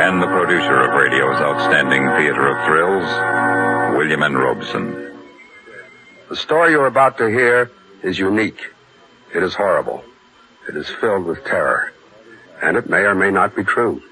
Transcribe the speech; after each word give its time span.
And 0.00 0.22
the 0.22 0.26
producer 0.26 0.80
of 0.80 0.94
radio's 0.94 1.38
outstanding 1.38 2.08
theater 2.16 2.48
of 2.48 2.64
thrills, 2.64 3.04
William 3.98 4.22
N. 4.22 4.34
Robson. 4.34 5.12
The 6.30 6.36
story 6.36 6.70
you're 6.70 6.86
about 6.86 7.18
to 7.18 7.26
hear 7.26 7.70
is 8.02 8.18
unique. 8.18 8.72
It 9.34 9.42
is 9.42 9.54
horrible. 9.54 10.02
It 10.66 10.76
is 10.76 10.88
filled 10.88 11.26
with 11.26 11.44
terror. 11.44 11.92
And 12.62 12.78
it 12.78 12.88
may 12.88 13.00
or 13.00 13.14
may 13.14 13.30
not 13.30 13.54
be 13.54 13.64
true. 13.64 14.02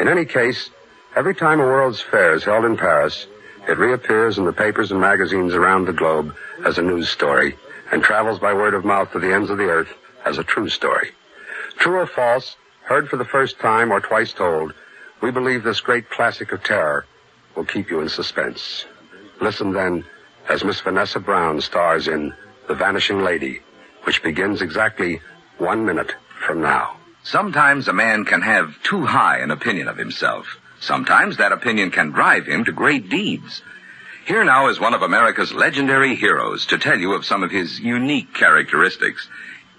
In 0.00 0.08
any 0.08 0.24
case, 0.24 0.70
every 1.14 1.34
time 1.34 1.60
a 1.60 1.64
World's 1.64 2.00
Fair 2.00 2.34
is 2.34 2.44
held 2.44 2.64
in 2.64 2.78
Paris, 2.78 3.26
it 3.68 3.76
reappears 3.76 4.38
in 4.38 4.46
the 4.46 4.52
papers 4.52 4.90
and 4.90 5.00
magazines 5.00 5.52
around 5.52 5.84
the 5.84 5.92
globe 5.92 6.34
as 6.64 6.78
a 6.78 6.82
news 6.82 7.10
story 7.10 7.56
and 7.90 8.02
travels 8.02 8.38
by 8.38 8.54
word 8.54 8.72
of 8.72 8.86
mouth 8.86 9.12
to 9.12 9.18
the 9.18 9.32
ends 9.32 9.50
of 9.50 9.58
the 9.58 9.68
earth 9.68 9.92
as 10.24 10.38
a 10.38 10.44
true 10.44 10.70
story. 10.70 11.10
True 11.82 11.98
or 11.98 12.06
false, 12.06 12.54
heard 12.84 13.08
for 13.08 13.16
the 13.16 13.24
first 13.24 13.58
time 13.58 13.90
or 13.90 13.98
twice 13.98 14.32
told, 14.32 14.72
we 15.20 15.32
believe 15.32 15.64
this 15.64 15.80
great 15.80 16.08
classic 16.10 16.52
of 16.52 16.62
terror 16.62 17.06
will 17.56 17.64
keep 17.64 17.90
you 17.90 18.00
in 18.00 18.08
suspense. 18.08 18.84
Listen 19.40 19.72
then 19.72 20.04
as 20.48 20.62
Miss 20.62 20.80
Vanessa 20.80 21.18
Brown 21.18 21.60
stars 21.60 22.06
in 22.06 22.32
The 22.68 22.76
Vanishing 22.76 23.24
Lady, 23.24 23.62
which 24.04 24.22
begins 24.22 24.62
exactly 24.62 25.20
one 25.58 25.84
minute 25.84 26.14
from 26.46 26.60
now. 26.60 26.98
Sometimes 27.24 27.88
a 27.88 27.92
man 27.92 28.24
can 28.26 28.42
have 28.42 28.80
too 28.84 29.04
high 29.04 29.38
an 29.38 29.50
opinion 29.50 29.88
of 29.88 29.96
himself. 29.96 30.46
Sometimes 30.78 31.38
that 31.38 31.50
opinion 31.50 31.90
can 31.90 32.12
drive 32.12 32.46
him 32.46 32.64
to 32.64 32.70
great 32.70 33.08
deeds. 33.08 33.60
Here 34.24 34.44
now 34.44 34.68
is 34.68 34.78
one 34.78 34.94
of 34.94 35.02
America's 35.02 35.52
legendary 35.52 36.14
heroes 36.14 36.64
to 36.66 36.78
tell 36.78 37.00
you 37.00 37.12
of 37.14 37.26
some 37.26 37.42
of 37.42 37.50
his 37.50 37.80
unique 37.80 38.32
characteristics. 38.34 39.28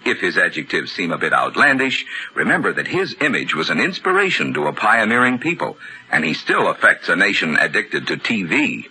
If 0.04 0.20
his 0.20 0.36
adjectives 0.36 0.92
seem 0.92 1.12
a 1.12 1.18
bit 1.18 1.32
outlandish, 1.32 2.04
remember 2.34 2.72
that 2.74 2.86
his 2.86 3.16
image 3.20 3.54
was 3.54 3.70
an 3.70 3.80
inspiration 3.80 4.52
to 4.54 4.66
a 4.66 4.72
pioneering 4.72 5.38
people, 5.38 5.78
and 6.10 6.24
he 6.24 6.34
still 6.34 6.68
affects 6.68 7.08
a 7.08 7.16
nation 7.16 7.56
addicted 7.56 8.06
to 8.08 8.16
TV. 8.16 8.88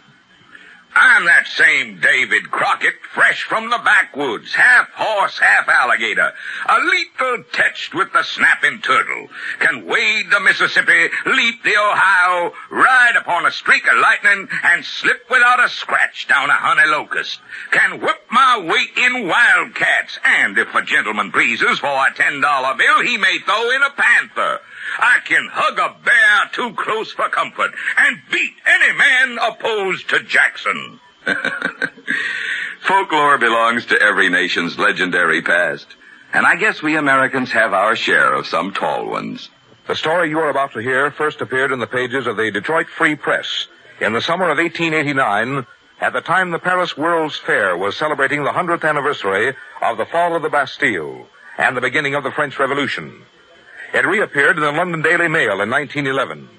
I'm 0.96 1.26
that 1.26 1.48
same 1.48 2.00
David 2.00 2.52
Crockett, 2.52 2.96
fresh 3.14 3.44
from 3.44 3.70
the 3.70 3.80
backwoods, 3.84 4.54
half 4.54 4.90
horse, 4.94 5.40
half 5.40 5.68
alligator, 5.68 6.32
a 6.70 6.80
lethal 6.80 7.44
touched 7.52 7.96
with 7.96 8.14
the 8.14 8.24
snapping 8.24 8.80
turtle, 8.82 9.28
can 9.60 9.86
wade 9.86 10.30
the 10.30 10.40
Mississippi, 10.40 11.10
leap 11.26 11.64
the 11.64 11.76
Ohio, 11.78 12.54
ride 12.70 13.16
upon 13.18 13.46
a 13.46 13.52
streak 13.52 13.88
of 13.88 13.98
lightning, 13.98 14.48
and 14.64 14.86
slip 14.86 15.26
without 15.30 15.64
a 15.64 15.70
scratch 15.70 16.28
down 16.28 16.50
a 16.50 16.54
honey 16.54 16.90
locust, 16.90 17.40
can 17.72 18.00
whip 18.00 18.22
my 18.32 18.60
weight 18.60 18.98
in 18.98 19.28
wildcats, 19.28 20.20
and 20.24 20.58
if 20.58 20.74
a 20.76 20.82
gentleman 20.84 21.32
pleases 21.32 21.80
for 21.80 21.88
a 21.88 22.14
ten 22.16 22.40
dollar 22.40 22.78
bill, 22.78 23.02
he 23.02 23.18
may 23.18 23.40
throw 23.46 23.72
in 23.72 23.82
a 23.82 23.90
panther. 23.90 24.60
I 25.00 25.20
can 25.26 25.48
hug 25.52 25.80
a 25.80 25.96
bear 26.04 26.50
too 26.52 26.76
close 26.76 27.12
for 27.14 27.30
comfort 27.30 27.72
and 27.98 28.22
beat 28.32 28.54
any 28.66 28.98
man 28.98 29.38
opposed 29.40 30.10
to 30.10 30.20
Jackson. 30.24 30.83
Folklore 32.82 33.38
belongs 33.38 33.86
to 33.88 34.02
every 34.02 34.30
nation's 34.30 34.78
legendary 34.78 35.42
past. 35.42 35.88
And 36.34 36.46
I 36.46 36.56
guess 36.56 36.82
we 36.82 36.98
Americans 36.98 37.52
have 37.52 37.74
our 37.74 37.96
share 37.96 38.34
of 38.34 38.48
some 38.48 38.74
tall 38.74 39.10
ones. 39.10 39.50
The 39.88 39.96
story 39.96 40.30
you 40.30 40.40
are 40.40 40.50
about 40.50 40.74
to 40.74 40.80
hear 40.80 41.12
first 41.12 41.42
appeared 41.42 41.72
in 41.72 41.80
the 41.80 41.88
pages 41.88 42.26
of 42.28 42.38
the 42.38 42.52
Detroit 42.52 42.88
Free 42.88 43.16
Press 43.16 43.68
in 44.00 44.14
the 44.14 44.22
summer 44.22 44.50
of 44.50 44.58
1889, 44.58 45.66
at 46.02 46.14
the 46.14 46.22
time 46.22 46.52
the 46.52 46.60
Paris 46.60 46.98
World's 46.98 47.38
Fair 47.38 47.78
was 47.78 47.96
celebrating 47.96 48.44
the 48.44 48.52
100th 48.52 48.88
anniversary 48.88 49.54
of 49.82 49.98
the 49.98 50.06
fall 50.06 50.36
of 50.36 50.42
the 50.42 50.50
Bastille 50.50 51.28
and 51.58 51.78
the 51.78 51.82
beginning 51.82 52.16
of 52.16 52.24
the 52.24 52.32
French 52.32 52.60
Revolution. 52.60 53.24
It 53.94 54.06
reappeared 54.06 54.58
in 54.58 54.64
the 54.64 54.72
London 54.72 55.02
Daily 55.02 55.28
Mail 55.28 55.62
in 55.62 55.70
1911. 55.70 56.50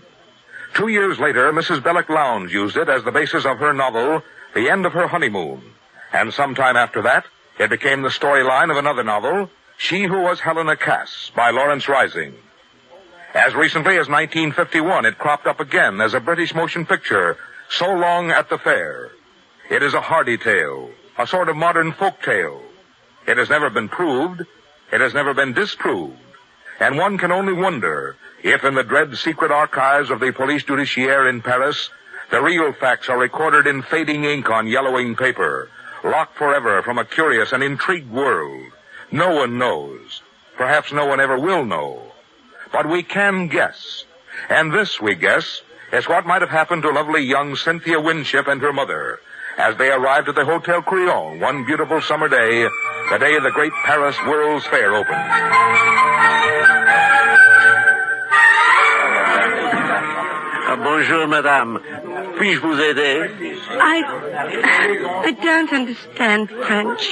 Two 0.74 0.88
years 0.88 1.18
later, 1.18 1.52
Mrs. 1.52 1.82
Belloc 1.82 2.08
Lowndes 2.08 2.52
used 2.52 2.76
it 2.76 2.88
as 2.88 3.04
the 3.04 3.12
basis 3.12 3.44
of 3.44 3.58
her 3.58 3.72
novel, 3.72 4.22
The 4.54 4.70
End 4.70 4.86
of 4.86 4.92
Her 4.92 5.08
Honeymoon. 5.08 5.62
And 6.12 6.32
sometime 6.32 6.76
after 6.76 7.02
that, 7.02 7.26
it 7.58 7.70
became 7.70 8.02
the 8.02 8.08
storyline 8.08 8.70
of 8.70 8.76
another 8.76 9.02
novel, 9.02 9.50
She 9.76 10.04
Who 10.04 10.22
Was 10.22 10.40
Helena 10.40 10.76
Cass, 10.76 11.32
by 11.34 11.50
Lawrence 11.50 11.88
Rising. 11.88 12.34
As 13.34 13.54
recently 13.54 13.98
as 13.98 14.08
1951, 14.08 15.06
it 15.06 15.18
cropped 15.18 15.48
up 15.48 15.58
again 15.58 16.00
as 16.00 16.14
a 16.14 16.20
British 16.20 16.54
motion 16.54 16.86
picture, 16.86 17.36
So 17.68 17.92
Long 17.92 18.30
at 18.30 18.48
the 18.48 18.58
Fair. 18.58 19.10
It 19.70 19.82
is 19.82 19.94
a 19.94 20.00
hardy 20.00 20.38
tale, 20.38 20.90
a 21.18 21.26
sort 21.26 21.48
of 21.48 21.56
modern 21.56 21.92
folk 21.92 22.22
tale. 22.22 22.62
It 23.26 23.38
has 23.38 23.50
never 23.50 23.70
been 23.70 23.88
proved, 23.88 24.42
it 24.92 25.00
has 25.00 25.14
never 25.14 25.34
been 25.34 25.52
disproved, 25.52 26.18
and 26.78 26.96
one 26.96 27.18
can 27.18 27.32
only 27.32 27.54
wonder 27.54 28.14
if 28.44 28.62
in 28.62 28.74
the 28.74 28.84
dread 28.84 29.16
secret 29.16 29.50
archives 29.50 30.10
of 30.10 30.20
the 30.20 30.32
police 30.32 30.62
judiciaire 30.62 31.28
in 31.28 31.40
Paris, 31.42 31.90
the 32.30 32.42
real 32.42 32.72
facts 32.72 33.08
are 33.08 33.18
recorded 33.18 33.66
in 33.66 33.82
fading 33.82 34.24
ink 34.24 34.50
on 34.50 34.66
yellowing 34.66 35.16
paper, 35.16 35.70
locked 36.02 36.36
forever 36.36 36.82
from 36.82 36.98
a 36.98 37.04
curious 37.04 37.52
and 37.52 37.62
intrigued 37.62 38.10
world. 38.10 38.72
No 39.12 39.34
one 39.34 39.58
knows. 39.58 40.22
Perhaps 40.56 40.92
no 40.92 41.06
one 41.06 41.20
ever 41.20 41.38
will 41.38 41.64
know. 41.64 42.12
But 42.72 42.88
we 42.88 43.02
can 43.02 43.48
guess. 43.48 44.04
And 44.48 44.72
this, 44.72 45.00
we 45.00 45.14
guess, 45.14 45.62
is 45.92 46.08
what 46.08 46.26
might 46.26 46.42
have 46.42 46.50
happened 46.50 46.82
to 46.82 46.90
lovely 46.90 47.22
young 47.22 47.56
Cynthia 47.56 48.00
Winship 48.00 48.48
and 48.48 48.60
her 48.60 48.72
mother 48.72 49.20
as 49.58 49.76
they 49.76 49.90
arrived 49.90 50.28
at 50.28 50.34
the 50.34 50.44
Hotel 50.44 50.82
Crillon 50.82 51.40
one 51.40 51.64
beautiful 51.64 52.00
summer 52.00 52.28
day, 52.28 52.66
the 53.10 53.18
day 53.18 53.38
the 53.38 53.50
great 53.52 53.72
Paris 53.84 54.16
World's 54.26 54.66
Fair 54.66 54.94
opened. 54.94 56.83
Bonjour, 60.84 61.26
madame. 61.26 61.80
Puis-je 62.36 62.60
vous 62.60 62.80
aider? 62.80 63.30
I, 63.80 64.02
I 65.26 65.32
don't 65.42 65.72
understand 65.72 66.50
French. 66.66 67.02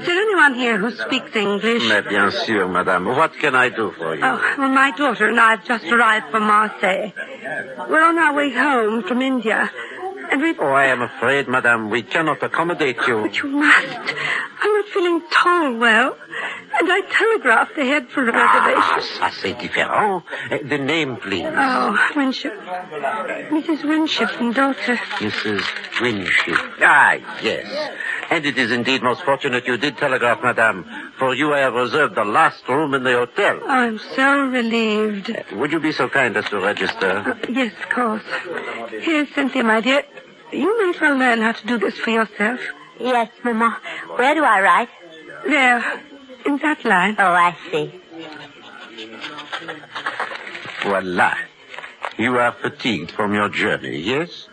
Is 0.00 0.06
there 0.06 0.20
anyone 0.26 0.54
here 0.54 0.78
who 0.78 0.90
speaks 0.90 1.34
English? 1.34 1.82
Mais 1.88 2.02
bien 2.02 2.30
sûr, 2.30 2.68
madame. 2.68 3.06
What 3.06 3.32
can 3.38 3.54
I 3.54 3.68
do 3.68 3.90
for 3.98 4.14
you? 4.14 4.24
Oh, 4.24 4.38
well, 4.58 4.68
my 4.68 4.90
daughter 4.92 5.26
and 5.26 5.40
I 5.40 5.50
have 5.50 5.64
just 5.64 5.84
arrived 5.86 6.30
from 6.30 6.44
Marseille. 6.44 7.12
We're 7.88 8.04
on 8.04 8.18
our 8.18 8.34
way 8.34 8.52
home 8.52 9.02
from 9.02 9.20
India. 9.22 9.70
And 10.30 10.42
we... 10.42 10.54
Oh, 10.58 10.72
I 10.72 10.86
am 10.86 11.02
afraid, 11.02 11.48
madame, 11.48 11.90
we 11.90 12.02
cannot 12.02 12.42
accommodate 12.42 12.98
you. 13.06 13.22
But 13.22 13.36
you 13.42 13.48
must. 13.48 14.14
I'm 14.62 14.72
not 14.74 14.86
feeling 14.86 15.22
tall 15.30 15.76
well. 15.76 16.16
And 16.86 16.92
I 16.92 17.00
telegraphed 17.10 17.76
ahead 17.78 18.08
for 18.10 18.22
a 18.22 18.26
reservation. 18.26 18.74
Ah, 18.76 18.96
reservation. 18.96 19.18
ça 19.18 19.30
c'est 19.40 19.54
différent. 19.58 20.22
Eh, 20.52 20.58
The 20.62 20.78
name, 20.78 21.16
please. 21.16 21.44
Oh, 21.50 21.96
Winship. 22.14 22.52
Mrs. 23.50 23.82
Winship 23.84 24.30
and 24.40 24.54
daughter. 24.54 24.94
Mrs. 25.18 25.64
Winship. 26.00 26.56
Ah, 26.80 27.14
yes. 27.42 27.66
And 28.30 28.46
it 28.46 28.56
is 28.56 28.70
indeed 28.70 29.02
most 29.02 29.22
fortunate 29.22 29.66
you 29.66 29.76
did 29.76 29.96
telegraph, 29.98 30.40
madame, 30.44 30.84
for 31.18 31.34
you 31.34 31.52
I 31.54 31.58
have 31.58 31.74
reserved 31.74 32.14
the 32.14 32.24
last 32.24 32.68
room 32.68 32.94
in 32.94 33.02
the 33.02 33.14
hotel. 33.14 33.58
I'm 33.66 33.98
so 34.14 34.46
relieved. 34.46 35.34
Would 35.54 35.72
you 35.72 35.80
be 35.80 35.90
so 35.90 36.08
kind 36.08 36.36
as 36.36 36.44
to 36.50 36.60
register? 36.60 37.36
Yes, 37.48 37.72
of 37.82 37.88
course. 37.88 38.22
Here, 39.02 39.26
Cynthia, 39.34 39.64
my 39.64 39.80
dear. 39.80 40.04
You 40.52 40.70
may 40.84 40.90
as 40.94 41.00
well 41.00 41.16
learn 41.18 41.40
how 41.42 41.50
to 41.52 41.66
do 41.66 41.78
this 41.78 41.98
for 41.98 42.10
yourself. 42.10 42.60
Yes, 43.00 43.28
Mama. 43.42 43.76
Where 44.14 44.34
do 44.36 44.44
I 44.44 44.60
write? 44.60 44.88
There, 45.48 45.84
in 46.46 46.58
that 46.58 46.84
line. 46.84 47.16
Oh, 47.18 47.32
I 47.32 47.56
see. 47.70 47.92
Voila. 50.82 51.34
You 52.18 52.38
are 52.38 52.52
fatigued 52.52 53.10
from 53.10 53.34
your 53.34 53.48
journey, 53.48 53.98
yes? 53.98 54.48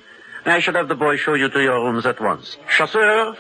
I 0.46 0.60
should 0.60 0.76
have 0.76 0.90
the 0.90 0.96
boy 0.96 1.16
show 1.16 1.36
you 1.36 1.50
to 1.50 1.62
your 1.62 1.80
rooms 1.86 2.06
at 2.06 2.20
once. 2.20 2.58
Chasseur 2.68 3.38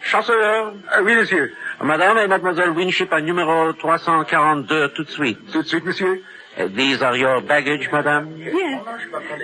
Chasseur 0.00 0.72
uh, 0.96 1.02
Oui, 1.02 1.14
monsieur. 1.14 1.52
Madame 1.82 2.18
et 2.18 2.26
Mademoiselle 2.26 2.70
Winship 2.70 3.12
à 3.12 3.20
numéro 3.20 3.72
342 3.74 4.88
tout 4.90 5.04
de 5.04 5.10
suite. 5.10 5.52
Tout 5.52 5.62
de 5.62 5.68
suite, 5.68 5.84
monsieur. 5.84 6.22
These 6.66 7.00
are 7.02 7.16
your 7.16 7.40
baggage, 7.40 7.88
madame? 7.92 8.36
Yes. 8.38 8.82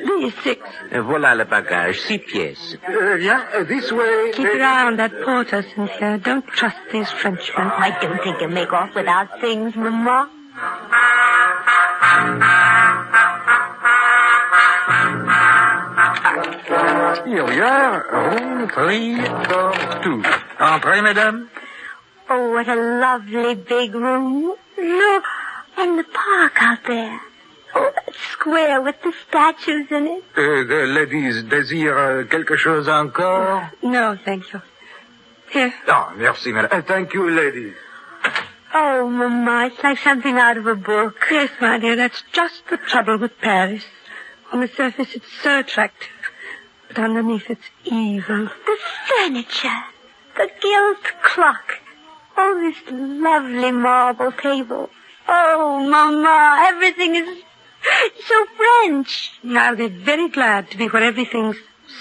These 0.07 0.35
six. 0.43 0.61
Uh, 0.93 1.03
voilà 1.03 1.35
le 1.37 1.45
bagage, 1.45 2.01
six 2.01 2.25
pièces. 2.33 2.79
Uh, 2.89 3.59
uh, 3.59 3.65
this 3.65 3.93
way. 3.93 4.31
Uh, 4.31 4.33
Keep 4.37 4.45
your 4.45 4.63
eye 4.63 4.87
on 4.87 4.97
that 4.97 5.13
porter, 5.25 5.63
Cynthia. 5.75 6.19
Don't 6.19 6.47
trust 6.47 6.77
these 6.93 7.11
Frenchmen. 7.11 7.67
Oh, 7.71 7.75
I 7.77 7.91
don't 8.01 8.23
think 8.23 8.41
you'll 8.41 8.51
make 8.51 8.73
off 8.73 8.95
without 8.95 9.41
things, 9.41 9.77
Mama. 9.77 10.31
Here 17.25 17.45
we 17.45 17.61
are. 17.61 18.05
Room 18.13 18.69
three, 18.69 19.17
four, 19.49 19.73
two. 20.03 20.23
Entrez, 20.61 21.03
madame. 21.03 21.51
Oh, 22.29 22.51
what 22.53 22.69
a 22.69 22.75
lovely 22.77 23.55
big 23.55 23.95
room. 23.95 24.55
Look, 24.79 25.25
and 25.77 25.99
the 25.99 26.05
park 26.05 26.63
out 26.63 26.79
there. 26.87 27.21
Oh, 27.77 27.91
that 27.95 28.15
square 28.33 28.81
with 28.81 28.97
the 29.03 29.13
statues 29.29 29.91
in 29.91 30.07
it. 30.07 30.25
Uh, 30.37 30.65
the 30.69 30.87
ladies 30.87 31.43
désirent 31.45 32.31
quelque 32.31 32.57
chose 32.57 32.89
encore? 32.89 33.71
No, 33.83 34.17
thank 34.25 34.53
you. 34.53 34.63
Here. 35.51 35.75
Ah, 35.89 36.13
merci, 36.17 36.53
madame. 36.53 36.71
Uh, 36.73 36.83
thank 36.83 37.13
you, 37.15 37.29
ladies. 37.31 37.75
Oh, 38.73 39.09
Mama, 39.09 39.67
it's 39.67 39.83
like 39.85 39.99
something 39.99 40.37
out 40.37 40.57
of 40.57 40.67
a 40.67 40.75
book. 40.75 41.27
Yes, 41.31 41.51
my 41.61 41.79
dear, 41.79 41.97
that's 41.97 42.23
just 42.33 42.67
the 42.71 42.77
trouble 42.77 43.19
with 43.19 43.41
Paris. 43.41 43.85
On 44.53 44.61
the 44.61 44.69
surface, 44.69 45.15
it's 45.15 45.33
so 45.43 45.61
attractive. 45.61 46.09
But 46.89 46.99
underneath, 46.99 47.49
it's 47.51 47.71
evil. 47.85 48.45
The 48.47 48.79
furniture, 49.09 49.83
the 50.37 50.51
gilt 50.61 51.23
clock, 51.23 51.81
all 52.37 52.55
this 52.57 52.77
lovely 52.91 53.73
marble 53.73 54.33
table. 54.33 54.91
Oh, 55.27 55.87
Mama, 55.89 56.67
everything 56.69 57.15
is 57.17 57.43
so 58.27 58.47
French. 58.57 59.33
I'll 59.57 59.77
be 59.77 59.89
very 59.89 60.29
glad 60.29 60.71
to 60.71 60.77
be 60.77 60.87
where 60.87 61.03
everything's 61.03 61.57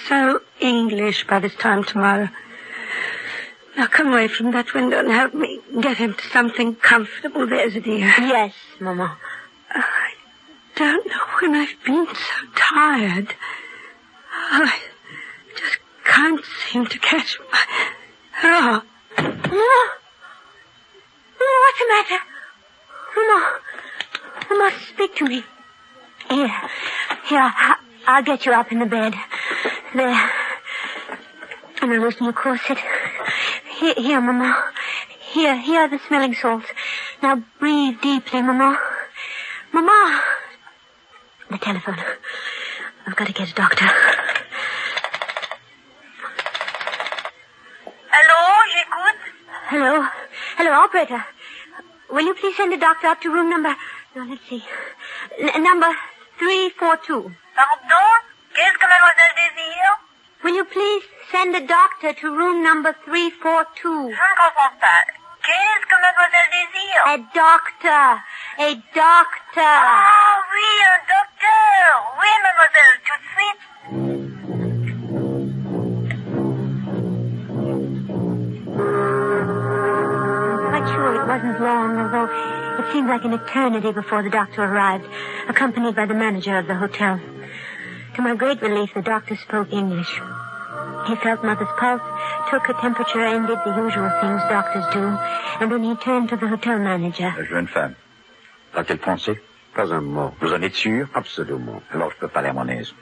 so 0.08 0.42
English 0.60 1.26
by 1.26 1.38
this 1.40 1.54
time 1.54 1.84
tomorrow. 1.84 2.28
Now 3.76 3.86
come 3.86 4.08
away 4.12 4.28
from 4.28 4.52
that 4.52 4.72
window 4.74 5.00
and 5.00 5.10
help 5.10 5.34
me 5.34 5.60
get 5.80 5.96
him 5.96 6.14
to 6.14 6.28
something 6.28 6.76
comfortable, 6.76 7.46
there's 7.46 7.74
a 7.74 7.80
dear. 7.80 8.12
Yes, 8.18 8.54
Mama. 8.80 9.16
I 9.70 10.12
don't 10.76 11.06
know 11.06 11.24
when 11.40 11.54
I've 11.54 11.84
been 11.84 12.06
so 12.06 12.46
tired. 12.54 13.34
Oh, 14.32 14.70
I 14.70 14.80
just 15.56 15.78
can't 16.04 16.44
seem 16.70 16.86
to 16.86 16.98
catch 16.98 17.38
my... 17.50 17.64
Oh, 18.44 18.82
Mama. 19.16 19.34
Mama, 21.40 21.56
what's 21.62 21.78
the 21.78 21.86
matter? 21.88 22.33
Mama. 23.16 23.60
Mama, 24.50 24.70
speak 24.88 25.16
to 25.16 25.24
me. 25.26 25.44
Here. 26.30 26.48
Here, 27.24 27.40
I- 27.40 27.76
I'll 28.06 28.22
get 28.22 28.44
you 28.46 28.52
up 28.52 28.70
in 28.72 28.78
the 28.80 28.86
bed. 28.86 29.14
There. 29.94 30.30
And 31.82 31.92
I'll 31.92 32.00
loosen 32.00 32.24
your 32.24 32.32
corset. 32.32 32.78
Here, 33.78 33.94
here, 33.96 34.20
Mama. 34.20 34.72
Here, 35.32 35.56
here 35.56 35.80
are 35.82 35.88
the 35.88 35.98
smelling 36.06 36.34
salts. 36.34 36.66
Now 37.22 37.42
breathe 37.58 38.00
deeply, 38.00 38.42
Mama. 38.42 38.78
Mama. 39.72 40.22
The 41.50 41.58
telephone. 41.58 41.98
I've 43.06 43.16
got 43.16 43.26
to 43.26 43.32
get 43.32 43.50
a 43.50 43.54
doctor. 43.54 43.86
Allô, 48.16 48.40
j'écoute. 48.72 49.18
Hello. 49.70 50.04
Hello, 50.56 50.72
operator. 50.72 51.24
Will 52.14 52.26
you 52.26 52.34
please 52.34 52.56
send 52.56 52.72
a 52.72 52.76
doctor 52.78 53.08
up 53.08 53.20
to 53.22 53.28
room 53.28 53.50
number... 53.50 53.74
No, 54.14 54.22
let's 54.22 54.40
see. 54.48 54.62
N- 55.40 55.64
number 55.64 55.90
342. 56.38 57.34
Pardon 57.56 58.06
Qu'est-ce 58.54 58.78
que 58.78 58.86
mademoiselle 58.86 59.34
désire 59.40 59.92
Will 60.44 60.54
you 60.54 60.64
please 60.64 61.02
send 61.32 61.56
a 61.56 61.66
doctor 61.66 62.12
to 62.20 62.30
room 62.30 62.62
number 62.62 62.94
342? 63.04 63.74
Je 63.82 64.14
ne 64.14 64.14
comprends 64.14 64.78
pas. 64.80 65.02
Qu'est-ce 65.42 65.86
que 65.90 65.96
mademoiselle 66.06 66.50
désire 66.54 67.02
A 67.04 67.16
doctor. 67.34 68.20
A 68.58 68.74
doctor. 68.94 69.80
Ah 69.82 70.23
wasn't 81.34 81.60
long, 81.60 81.98
although 81.98 82.30
it 82.78 82.92
seemed 82.92 83.08
like 83.08 83.24
an 83.24 83.32
eternity 83.32 83.90
before 83.90 84.22
the 84.22 84.30
doctor 84.30 84.62
arrived, 84.62 85.04
accompanied 85.48 85.96
by 85.96 86.06
the 86.06 86.14
manager 86.14 86.56
of 86.58 86.66
the 86.68 86.76
hotel. 86.76 87.18
To 88.14 88.22
my 88.22 88.36
great 88.36 88.62
relief, 88.62 88.94
the 88.94 89.02
doctor 89.02 89.36
spoke 89.36 89.72
English. 89.72 90.12
He 91.08 91.16
felt 91.16 91.42
Mother's 91.42 91.74
pulse, 91.76 92.06
took 92.50 92.62
her 92.68 92.76
temperature, 92.80 93.24
and 93.24 93.48
did 93.48 93.58
the 93.66 93.74
usual 93.74 94.10
things 94.20 94.42
doctors 94.48 94.86
do, 94.94 95.04
and 95.60 95.72
then 95.72 95.82
he 95.82 95.96
turned 95.96 96.28
to 96.28 96.36
the 96.36 96.46
hotel 96.46 96.78
manager. 96.78 97.34
La 97.36 97.44
jeune 97.44 97.66
femme. 97.66 97.96
A-t-elle 98.74 98.98
pensé 98.98 99.40
Pas 99.74 99.92
un 99.92 100.02
mot. 100.02 100.32
Vous 100.40 100.52
en 100.52 100.62
êtes 100.62 100.74
sûr 100.76 101.08
Absolument. 101.14 101.82
Alors 101.90 102.12
je 102.12 102.16
peux 102.16 102.28
parler 102.28 102.50
à 102.50 102.52
mon 102.52 102.68
aise. 102.68 102.94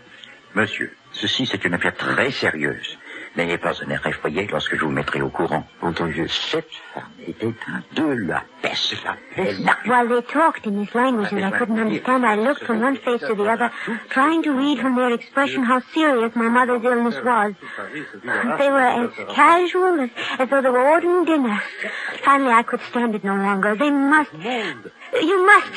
Monsieur, 0.54 0.94
ceci 1.12 1.44
c'est 1.44 1.64
une 1.66 1.74
affaire 1.74 1.94
très 1.94 2.30
sérieuse. 2.30 2.98
N'ayez 3.36 3.56
pas 3.56 3.72
un 3.82 3.90
air 3.90 4.06
effrayé 4.06 4.46
lorsque 4.50 4.76
je 4.76 4.84
vous 4.84 4.90
mettrai 4.90 5.22
au 5.22 5.30
courant. 5.30 5.66
Entendu. 5.80 6.28
Cette 6.28 6.68
femme 6.92 7.04
était 7.26 7.54
de 7.94 8.26
la 8.26 8.42
peste. 8.60 8.94
Elle 9.36 9.62
n'a 9.62 9.78
While 9.86 10.08
they 10.08 10.22
talked 10.22 10.66
in 10.66 10.84
this 10.84 10.94
language 10.94 11.30
that 11.30 11.42
I 11.42 11.50
couldn't 11.58 11.78
understand, 11.78 12.26
I 12.26 12.36
looked 12.36 12.64
from 12.64 12.82
one 12.82 12.96
face 12.96 13.20
to 13.20 13.34
the 13.34 13.48
other, 13.48 13.70
trying 14.10 14.42
to 14.42 14.52
read 14.52 14.80
from 14.80 14.96
their 14.96 15.12
expression 15.14 15.62
how 15.62 15.80
serious 15.94 16.34
my 16.34 16.48
mother's 16.48 16.84
illness 16.84 17.16
was. 17.24 17.54
They 18.58 18.68
were 18.68 18.80
as 18.80 19.10
casual 19.34 20.00
as, 20.00 20.10
as 20.38 20.50
though 20.50 20.60
they 20.60 20.68
were 20.68 20.90
ordering 20.90 21.24
dinner. 21.24 21.62
Finally, 22.22 22.52
I 22.52 22.62
could 22.62 22.80
stand 22.90 23.14
it 23.14 23.24
no 23.24 23.34
longer. 23.36 23.74
They 23.74 23.90
must... 23.90 24.30
You 24.34 25.46
must... 25.46 25.72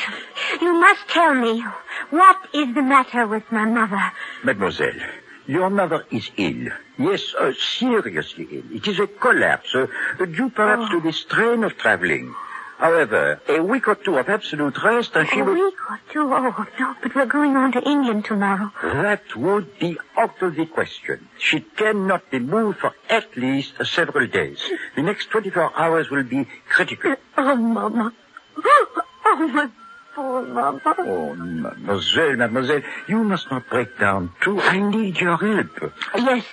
You 0.61 0.73
must 0.73 1.07
tell 1.07 1.33
me 1.33 1.63
what 2.09 2.37
is 2.53 2.73
the 2.75 2.81
matter 2.81 3.27
with 3.27 3.49
my 3.51 3.65
mother. 3.65 4.01
Mademoiselle, 4.43 4.99
your 5.47 5.69
mother 5.69 6.05
is 6.11 6.29
ill. 6.37 6.69
Yes, 6.97 7.33
uh, 7.39 7.53
seriously 7.53 8.47
ill. 8.51 8.63
It 8.71 8.87
is 8.87 8.99
a 8.99 9.07
collapse, 9.07 9.73
uh, 9.75 9.87
due 10.25 10.49
perhaps 10.49 10.89
to 10.91 11.01
the 11.01 11.13
strain 11.13 11.63
of 11.63 11.77
traveling. 11.77 12.33
However, 12.77 13.39
a 13.47 13.61
week 13.63 13.87
or 13.87 13.95
two 13.95 14.17
of 14.17 14.27
absolute 14.27 14.83
rest 14.83 15.15
and 15.15 15.29
she 15.29 15.39
A 15.39 15.45
will... 15.45 15.53
week 15.53 15.75
or 15.89 15.99
two? 16.11 16.33
Oh, 16.33 16.67
no, 16.77 16.95
but 17.01 17.15
we're 17.15 17.25
going 17.25 17.55
on 17.55 17.71
to 17.71 17.81
England 17.81 18.25
tomorrow. 18.25 18.69
That 18.83 19.33
would 19.35 19.79
be 19.79 19.97
out 20.17 20.41
of 20.41 20.55
the 20.55 20.65
question. 20.65 21.29
She 21.39 21.61
cannot 21.61 22.29
be 22.31 22.39
moved 22.39 22.79
for 22.79 22.93
at 23.09 23.37
least 23.37 23.75
several 23.85 24.27
days. 24.27 24.59
The 24.95 25.03
next 25.03 25.29
24 25.29 25.71
hours 25.79 26.09
will 26.09 26.23
be 26.23 26.47
critical. 26.67 27.15
Oh, 27.37 27.55
Mama. 27.55 28.13
Oh, 29.27 29.47
my 29.47 29.69
Oh, 30.17 31.35
mademoiselle, 31.35 32.35
mademoiselle, 32.37 32.81
you 33.07 33.23
must 33.23 33.51
not 33.51 33.67
break 33.69 33.99
down 33.99 34.31
too. 34.41 34.59
I 34.61 34.79
need 34.79 35.19
your 35.19 35.37
help. 35.37 35.93
Yes. 36.15 36.45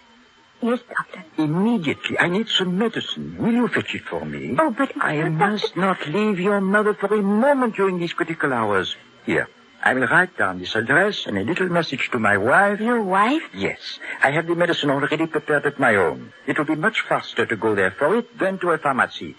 Yes, 0.61 0.81
Doctor. 0.89 1.25
Immediately. 1.39 2.19
I 2.19 2.29
need 2.29 2.49
some 2.49 2.79
medicine. 2.79 3.37
Will 3.39 3.53
you 3.53 3.69
fetch 3.69 3.95
it 3.95 4.03
for 4.03 4.25
me? 4.25 4.57
Oh, 4.59 4.71
but... 4.71 4.93
I 5.01 5.23
but, 5.23 5.31
must 5.31 5.77
not 5.77 6.07
leave 6.07 6.39
your 6.39 6.61
mother 6.61 6.95
for 6.95 7.13
a 7.13 7.23
moment 7.23 7.75
during 7.75 7.99
these 7.99 8.13
critical 8.13 8.53
hours. 8.53 8.95
Here, 9.27 9.49
I 9.83 9.95
will 9.95 10.07
write 10.07 10.37
down 10.39 10.61
this 10.61 10.77
address 10.77 11.27
and 11.27 11.37
a 11.37 11.43
little 11.43 11.69
message 11.69 12.11
to 12.13 12.21
my 12.21 12.37
wife. 12.37 12.79
Your 12.81 13.03
wife? 13.03 13.43
Yes, 13.53 13.99
I 14.23 14.31
have 14.31 14.47
the 14.47 14.55
medicine 14.55 14.91
already 14.91 15.27
prepared 15.27 15.67
at 15.67 15.81
my 15.81 15.95
home. 15.95 16.33
It 16.47 16.57
will 16.59 16.65
be 16.65 16.77
much 16.77 17.01
faster 17.01 17.45
to 17.45 17.57
go 17.57 17.75
there 17.75 17.91
for 17.91 18.17
it 18.17 18.39
than 18.39 18.59
to 18.61 18.71
a 18.71 18.79
pharmacy. 18.79 19.35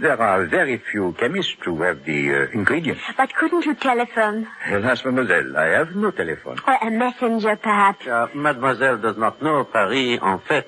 There 0.00 0.20
are 0.20 0.46
very 0.46 0.78
few 0.78 1.12
chemists 1.12 1.54
who 1.64 1.82
have 1.82 2.04
the 2.04 2.34
uh, 2.34 2.46
ingredients. 2.52 3.02
But 3.16 3.34
couldn't 3.34 3.64
you 3.66 3.74
telephone? 3.74 4.48
Alas, 4.68 5.04
mademoiselle, 5.04 5.56
I 5.56 5.66
have 5.78 5.94
no 5.94 6.10
telephone. 6.10 6.58
Or 6.66 6.74
a 6.74 6.90
messenger, 6.90 7.56
perhaps? 7.56 8.06
Uh, 8.06 8.28
mademoiselle 8.34 8.98
does 8.98 9.16
not 9.16 9.40
know 9.42 9.64
Paris 9.64 10.18
en 10.20 10.38
fait. 10.40 10.66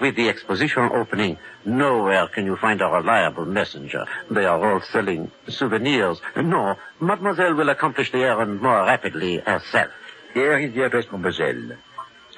With 0.00 0.14
the 0.14 0.28
exposition 0.28 0.84
opening, 0.92 1.38
nowhere 1.64 2.28
can 2.28 2.46
you 2.46 2.56
find 2.56 2.80
a 2.80 2.86
reliable 2.86 3.44
messenger. 3.44 4.06
They 4.30 4.44
are 4.44 4.72
all 4.72 4.80
selling 4.80 5.32
souvenirs. 5.48 6.20
No, 6.36 6.76
mademoiselle 7.00 7.54
will 7.54 7.68
accomplish 7.68 8.12
the 8.12 8.18
errand 8.18 8.60
more 8.62 8.84
rapidly 8.84 9.38
herself. 9.38 9.90
Here 10.34 10.56
is 10.58 10.72
the 10.72 10.84
address, 10.84 11.06
mademoiselle. 11.10 11.76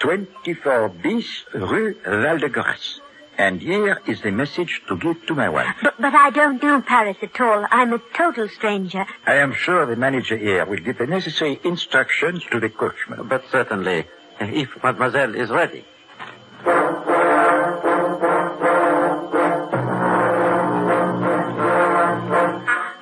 24 0.00 0.88
bis 1.02 1.44
Rue 1.52 1.94
Val 2.04 2.38
de 2.38 2.48
Grace. 2.48 3.00
And 3.36 3.60
here 3.60 4.00
is 4.06 4.20
the 4.22 4.30
message 4.30 4.82
to 4.88 4.96
give 4.96 5.26
to 5.26 5.34
my 5.34 5.48
wife. 5.48 5.74
But, 5.82 6.00
but 6.00 6.14
I 6.14 6.30
don't 6.30 6.62
know 6.62 6.80
Paris 6.80 7.16
at 7.20 7.40
all. 7.40 7.66
I'm 7.70 7.92
a 7.92 8.00
total 8.14 8.48
stranger. 8.48 9.06
I 9.26 9.34
am 9.34 9.52
sure 9.52 9.86
the 9.86 9.96
manager 9.96 10.36
here 10.36 10.64
will 10.64 10.78
give 10.78 10.98
the 10.98 11.06
necessary 11.06 11.60
instructions 11.64 12.44
to 12.52 12.60
the 12.60 12.68
coachman. 12.68 13.26
But 13.28 13.44
certainly, 13.50 14.06
uh, 14.40 14.44
if 14.44 14.82
mademoiselle 14.82 15.34
is 15.34 15.50
ready. 15.50 15.84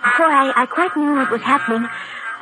Before 0.03 0.27
I, 0.27 0.53
I 0.57 0.67
quite 0.67 0.97
knew 0.97 1.15
what 1.15 1.31
was 1.31 1.43
happening, 1.43 1.89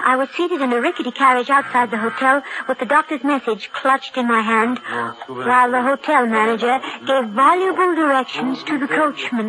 I 0.05 0.17
was 0.17 0.29
seated 0.31 0.61
in 0.61 0.73
a 0.73 0.81
rickety 0.81 1.11
carriage 1.11 1.51
outside 1.51 1.91
the 1.91 1.99
hotel 1.99 2.43
with 2.69 2.79
the 2.79 2.87
doctor's 2.87 3.23
message 3.23 3.71
clutched 3.73 4.17
in 4.17 4.27
my 4.27 4.41
hand, 4.41 4.79
while 5.27 5.71
the 5.71 5.83
hotel 5.83 6.27
manager 6.27 6.81
gave 7.07 7.29
valuable 7.29 7.95
directions 7.95 8.63
to 8.65 8.79
the 8.79 8.89
coachman. 8.89 9.49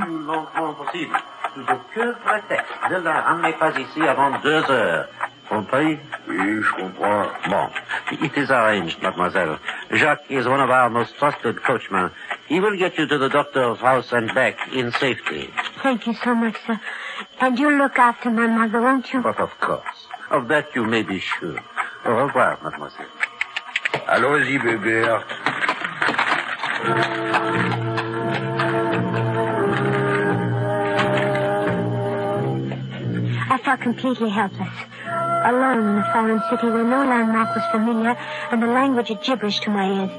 Ne 1.56 3.12
ramenez 3.12 3.78
ici 3.78 4.02
avant 4.08 4.42
deux 4.42 4.64
heures. 4.70 5.08
Compris? 5.50 6.00
Oui, 6.30 6.62
je 6.62 6.72
comprends. 6.76 7.28
Bon. 7.50 7.70
It 8.12 8.38
is 8.38 8.50
arranged, 8.50 9.02
mademoiselle. 9.02 9.60
Jacques 9.92 10.24
is 10.30 10.48
one 10.48 10.62
of 10.62 10.70
our 10.70 10.90
most 10.90 11.16
trusted 11.18 11.62
coachmen. 11.62 12.10
He 12.48 12.62
will 12.62 12.78
get 12.78 12.98
you 12.98 13.06
to 13.06 13.18
the 13.18 13.28
doctor's 13.28 13.80
house 13.80 14.14
and 14.14 14.34
back 14.34 14.56
in 14.74 14.94
safety. 14.94 15.50
Thank 15.84 16.08
you 16.08 16.14
so 16.14 16.34
much, 16.36 16.56
sir. 16.66 16.80
And 17.42 17.60
you'll 17.60 17.78
look 17.78 18.00
after 18.00 18.30
my 18.30 18.48
mother, 18.48 18.80
won't 18.80 19.12
you? 19.12 19.22
But 19.22 19.40
of 19.40 19.52
course. 19.60 20.01
Of 20.32 20.48
that 20.48 20.74
you 20.74 20.86
may 20.86 21.04
be 21.04 21.20
sure. 21.20 21.60
Au 22.06 22.12
revoir, 22.12 22.58
mademoiselle. 22.64 23.06
Allons-y, 24.08 24.58
bébé. 24.60 25.04
I 33.50 33.58
felt 33.58 33.82
completely 33.82 34.30
helpless. 34.30 34.70
Alone 35.44 35.80
in 35.80 35.98
a 35.98 36.10
foreign 36.14 36.42
city 36.50 36.68
where 36.68 36.86
no 36.86 37.04
landmark 37.04 37.54
was 37.54 37.66
familiar 37.74 38.16
and 38.52 38.64
the 38.64 38.68
language 38.68 39.10
a 39.10 39.16
gibberish 39.16 39.60
to 39.60 39.70
my 39.70 39.86
ears. 40.00 40.12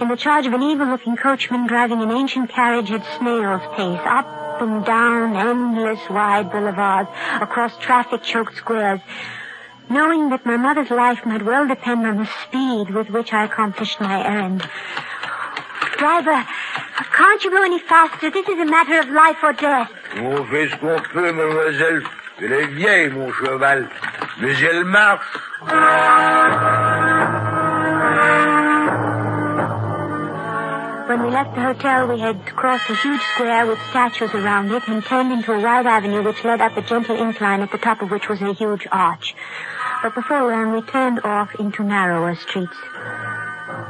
In 0.00 0.08
the 0.08 0.16
charge 0.16 0.46
of 0.46 0.54
an 0.54 0.62
evil-looking 0.62 1.16
coachman 1.16 1.66
driving 1.66 2.00
an 2.00 2.10
ancient 2.10 2.48
carriage 2.48 2.90
at 2.90 3.04
snail's 3.18 3.60
pace, 3.76 4.00
up 4.06 4.62
and 4.62 4.82
down 4.86 5.36
endless 5.36 6.00
wide 6.08 6.50
boulevards, 6.50 7.10
across 7.42 7.76
traffic-choked 7.78 8.56
squares, 8.56 9.00
knowing 9.92 10.30
that 10.30 10.46
my 10.46 10.56
mother's 10.56 10.90
life 10.90 11.24
might 11.26 11.44
well 11.44 11.68
depend 11.68 12.06
on 12.06 12.16
the 12.16 12.28
speed 12.42 12.94
with 12.94 13.10
which 13.10 13.32
I 13.32 13.44
accomplished 13.44 14.00
my 14.00 14.24
errand. 14.24 14.66
Driver, 15.98 16.44
can't 17.16 17.44
you 17.44 17.50
go 17.50 17.62
any 17.62 17.78
faster? 17.78 18.30
This 18.30 18.48
is 18.48 18.58
a 18.58 18.64
matter 18.64 18.98
of 19.00 19.08
life 19.10 19.36
or 19.42 19.52
death. 19.52 19.90
On 20.16 20.44
fait 20.46 20.68
ce 20.70 20.76
qu'on 20.76 20.98
peut, 21.12 21.32
mademoiselle. 21.32 22.02
Elle 22.40 22.52
est 22.52 22.66
vieille, 22.74 23.10
mon 23.10 23.30
cheval. 23.32 23.88
Mais 24.40 24.62
elle 24.62 24.84
marche. 24.84 25.38
When 31.08 31.22
we 31.24 31.30
left 31.30 31.54
the 31.54 31.60
hotel, 31.60 32.08
we 32.08 32.18
had 32.18 32.46
crossed 32.46 32.88
a 32.88 32.94
huge 32.94 33.20
square 33.34 33.66
with 33.66 33.78
statues 33.90 34.32
around 34.34 34.72
it 34.72 34.88
and 34.88 35.04
turned 35.04 35.30
into 35.30 35.52
a 35.52 35.60
wide 35.60 35.86
avenue 35.86 36.22
which 36.22 36.42
led 36.42 36.62
up 36.62 36.76
a 36.76 36.82
gentle 36.82 37.20
incline 37.20 37.60
at 37.60 37.70
the 37.70 37.76
top 37.76 38.00
of 38.00 38.10
which 38.10 38.30
was 38.30 38.40
a 38.40 38.54
huge 38.54 38.86
arch. 38.90 39.34
But 40.02 40.16
before 40.16 40.50
long, 40.50 40.72
we 40.72 40.82
turned 40.82 41.20
off 41.22 41.54
into 41.60 41.84
narrower 41.84 42.34
streets. 42.34 42.76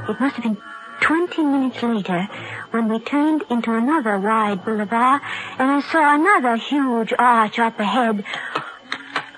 It 0.08 0.20
must 0.20 0.36
have 0.36 0.44
been 0.44 0.58
20 1.00 1.42
minutes 1.42 1.82
later 1.82 2.28
when 2.70 2.88
we 2.88 2.98
turned 2.98 3.44
into 3.48 3.74
another 3.74 4.18
wide 4.18 4.62
boulevard 4.62 5.22
and 5.58 5.70
I 5.70 5.80
saw 5.80 6.14
another 6.14 6.56
huge 6.56 7.14
arch 7.18 7.58
up 7.58 7.80
ahead. 7.80 8.24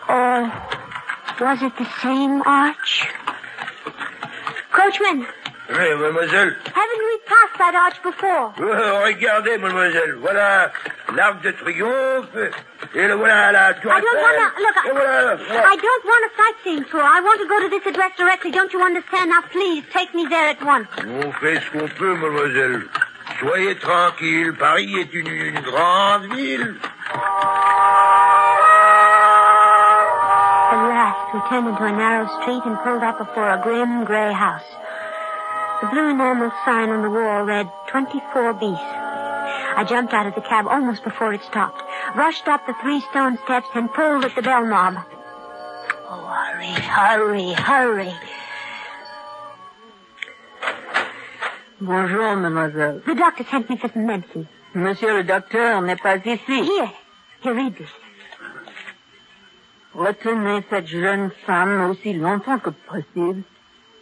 Or 0.09 0.53
was 1.41 1.63
it 1.63 1.77
the 1.79 1.89
same 2.03 2.43
arch? 2.43 3.07
Coachman, 4.73 5.27
Oui, 5.71 5.95
mademoiselle. 5.97 6.57
haven't 6.75 7.03
we 7.09 7.19
passed 7.25 7.57
that 7.59 7.75
arch 7.75 8.03
before? 8.03 8.53
Oh, 8.59 9.01
regardez, 9.05 9.57
mademoiselle. 9.59 10.15
Voilà 10.21 10.71
l'arc 11.15 11.41
de 11.43 11.51
triomphe. 11.53 12.37
Et 12.95 13.09
le 13.09 13.15
voilà 13.15 13.51
la 13.53 13.75
tour 13.75 13.91
I 13.91 14.01
don't 14.01 14.21
want 14.21 14.37
to... 14.37 14.63
Look, 14.63 14.77
Et 14.87 14.91
voilà, 14.93 15.35
I, 15.35 15.37
voilà. 15.49 15.73
I 15.73 15.77
don't 15.77 16.05
want 16.05 16.23
a 16.23 16.31
sightseeing 16.37 16.85
tour. 16.91 17.01
I 17.03 17.21
want 17.23 17.39
to 17.41 17.49
go 17.49 17.61
to 17.61 17.69
this 17.71 17.87
address 17.87 18.13
directly. 18.19 18.51
Don't 18.51 18.73
you 18.73 18.83
understand? 18.83 19.31
Now, 19.31 19.41
please, 19.51 19.83
take 19.93 20.15
me 20.15 20.27
there 20.29 20.51
at 20.51 20.63
once. 20.63 20.87
On 21.01 21.33
fait 21.33 21.61
ce 21.61 21.71
qu'on 21.79 21.89
peut, 21.89 22.15
mademoiselle. 22.15 22.83
Soyez 23.41 23.75
tranquille. 23.77 24.53
Paris 24.59 24.95
est 25.01 25.15
une, 25.15 25.29
une 25.29 25.61
grande 25.61 26.27
ville. 26.35 26.77
At 30.73 30.89
last, 30.89 31.35
we 31.35 31.41
turned 31.49 31.69
into 31.69 31.85
a 31.85 31.93
narrow 31.93 32.27
street 32.43 32.63
and 32.67 32.77
pulled 32.85 33.03
up 33.03 33.19
before 33.19 33.49
a 33.49 33.59
grim 33.63 34.05
gray 34.05 34.33
house. 34.33 34.63
The 35.85 35.91
blue 35.91 36.09
enamel 36.09 36.51
sign 36.65 36.89
on 36.89 37.03
the 37.03 37.11
wall 37.11 37.43
read 37.43 37.71
24 37.89 38.55
bis. 38.55 38.79
I 39.77 39.85
jumped 39.87 40.15
out 40.15 40.27
of 40.27 40.35
the 40.35 40.41
cab 40.41 40.67
almost 40.67 41.05
before 41.05 41.35
it 41.35 41.43
stopped, 41.43 41.83
rushed 42.17 42.49
up 42.49 42.67
the 42.67 42.73
three 42.81 43.03
stone 43.11 43.37
steps, 43.45 43.69
and 43.75 43.93
pulled 43.93 44.25
at 44.25 44.35
the 44.35 44.41
bell 44.41 44.65
knob. 44.65 44.95
Oh, 46.09 46.25
hurry, 46.25 46.73
hurry, 46.73 47.53
hurry. 47.53 48.15
Bonjour, 51.83 52.35
mademoiselle. 52.37 53.03
The 53.05 53.15
doctor 53.15 53.45
sent 53.45 53.69
me 53.69 53.77
for 53.77 53.91
some 53.93 54.07
medicine. 54.07 54.49
Monsieur 54.73 55.13
le 55.13 55.23
docteur 55.23 55.83
n'est 55.83 56.01
pas 56.01 56.17
ici. 56.17 56.65
Here, 56.65 56.93
here, 57.43 57.55
read 57.55 57.77
this. 57.77 57.91
Retenez 59.95 60.65
cette 60.71 60.87
jeune 60.87 61.31
femme 61.45 61.91
aussi 61.91 62.15
longtemps 62.15 62.59
que 62.59 62.71
possible. 62.71 63.45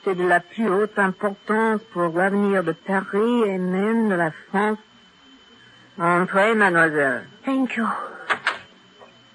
C'est 0.05 0.15
de 0.17 0.27
la 0.27 0.41
plus 0.41 0.69
haute 0.69 0.99
importance 0.99 1.81
pour 1.93 2.09
l'avenir 2.17 2.65
de 2.65 2.73
Paris 2.73 3.43
et 3.47 3.59
même 3.59 4.09
de 4.09 4.15
la 4.15 4.31
France. 4.49 4.79
Entrez, 5.99 6.55
mademoiselle. 6.55 7.25
Thank 7.45 7.77
you. 7.77 7.87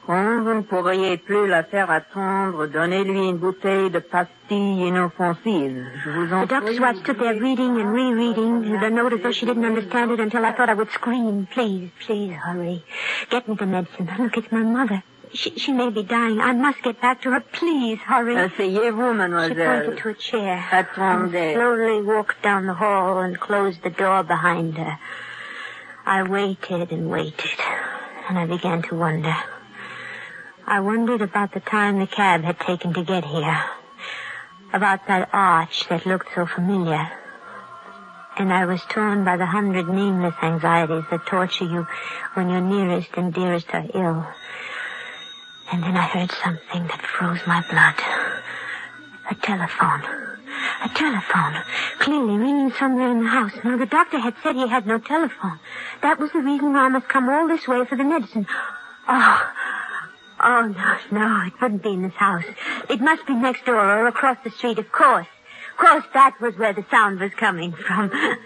Quand 0.05 0.41
vous 0.41 0.53
ne 0.53 0.62
pourriez 0.62 1.17
plus 1.17 1.47
la 1.47 1.63
faire 1.63 1.91
attendre, 1.91 2.65
donnez-lui 2.67 3.27
une 3.29 3.38
bouteille 3.38 3.89
de 3.89 4.00
pastilles 4.00 4.88
inoffensives. 4.88 5.86
Je 6.05 6.09
vous 6.09 6.33
en 6.33 6.45
The 6.45 6.50
doctor's 6.50 6.75
prie. 6.75 6.79
wife 6.79 6.97
stood 7.00 7.17
there 7.19 7.33
reading 7.39 7.77
and 7.81 7.91
rereading 7.93 8.79
the 8.79 8.89
note 8.89 9.13
as 9.13 9.19
though 9.21 9.31
she 9.33 9.45
didn't 9.45 9.65
understand 9.65 10.12
it 10.12 10.19
until 10.21 10.45
I 10.45 10.53
thought 10.53 10.69
I 10.69 10.75
would 10.75 10.89
scream. 10.91 11.45
Please, 11.51 11.89
please, 12.05 12.33
hurry. 12.33 12.83
Get 13.29 13.47
me 13.50 13.55
the 13.55 13.65
medicine. 13.65 14.09
Look, 14.17 14.38
it's 14.38 14.50
my 14.51 14.63
mother. 14.63 15.03
She, 15.34 15.51
she 15.57 15.72
may 15.72 15.89
be 15.89 16.03
dying. 16.03 16.39
I 16.39 16.53
must 16.53 16.81
get 16.84 17.01
back 17.01 17.22
to 17.24 17.31
her. 17.31 17.39
Please, 17.41 18.00
hurry. 18.00 18.36
Asseyez-vous, 18.36 19.12
She 19.12 19.17
mademoiselle. 19.17 19.81
pointed 19.86 19.98
to 20.00 20.10
a 20.10 20.13
chair. 20.13 20.65
Attendez. 20.72 21.36
And 21.36 21.55
slowly 21.55 22.01
walked 22.01 22.41
down 22.41 22.65
the 22.67 22.74
hall 22.74 23.19
and 23.19 23.39
closed 23.39 23.84
the 23.84 23.89
door 23.89 24.24
behind 24.24 24.77
her. 24.77 24.98
I 26.05 26.24
waited 26.24 26.91
and 26.91 27.10
waited, 27.10 27.60
and 28.29 28.39
I 28.39 28.46
began 28.46 28.81
to 28.84 28.96
wonder. 28.96 29.36
I 30.65 30.79
wondered 30.79 31.22
about 31.22 31.53
the 31.53 31.60
time 31.60 32.00
the 32.00 32.07
cab 32.07 32.43
had 32.43 32.60
taken 32.60 32.93
to 32.93 33.03
get 33.03 33.25
here. 33.25 33.63
About 34.74 35.07
that 35.07 35.29
arch 35.34 35.88
that 35.89 36.05
looked 36.05 36.34
so 36.36 36.46
familiar. 36.46 37.10
And 38.38 38.53
I 38.53 38.65
was 38.65 38.81
torn 38.89 39.24
by 39.24 39.36
the 39.38 39.46
hundred 39.48 39.88
nameless 39.89 40.36
anxieties 40.43 41.03
that 41.10 41.25
torture 41.25 41.65
you 41.65 41.88
when 42.36 42.50
your 42.50 42.62
nearest 42.62 43.10
and 43.17 43.34
dearest 43.34 43.67
are 43.74 43.86
ill. 43.93 44.27
And 45.71 45.83
then 45.83 45.97
I 45.97 46.07
heard 46.07 46.31
something 46.43 46.88
that 46.88 47.01
froze 47.01 47.39
my 47.45 47.62
blood. 47.69 47.95
A 49.29 49.36
telephone. 49.36 50.01
A 50.83 50.89
telephone. 50.95 51.63
Clearly 52.00 52.38
ringing 52.38 52.71
somewhere 52.71 53.12
in 53.12 53.24
the 53.24 53.29
house. 53.29 53.51
Now, 53.63 53.77
the 53.77 53.86
doctor 53.86 54.19
had 54.19 54.36
said 54.41 54.55
he 54.55 54.67
had 54.67 54.88
no 54.88 54.97
telephone. 55.00 55.59
That 56.01 56.19
was 56.19 56.31
the 56.31 56.39
reason 56.39 56.74
why 56.74 56.86
I 56.86 56.89
must 56.89 57.09
come 57.09 57.27
all 57.27 57.47
this 57.47 57.67
way 57.67 57.83
for 57.86 57.97
the 57.97 58.03
medicine. 58.03 58.47
Oh. 59.07 59.53
Oh, 60.39 60.67
no, 60.67 60.97
no, 61.19 61.47
it 61.47 61.53
wouldn't 61.59 61.81
be 61.81 61.93
in 61.93 62.03
this 62.03 62.13
house. 62.13 62.45
It 62.89 63.01
must 63.01 63.25
be 63.25 63.33
next 63.33 63.65
door 63.65 63.75
or 63.75 64.07
across 64.07 64.38
the 64.43 64.51
street, 64.51 64.77
of 64.77 64.91
course. 64.91 65.27
Of 65.71 65.77
course, 65.77 66.03
that 66.13 66.39
was 66.39 66.55
where 66.57 66.74
the 66.74 66.86
sound 66.91 67.19
was 67.19 67.31
coming 67.33 67.74
from. 67.74 68.12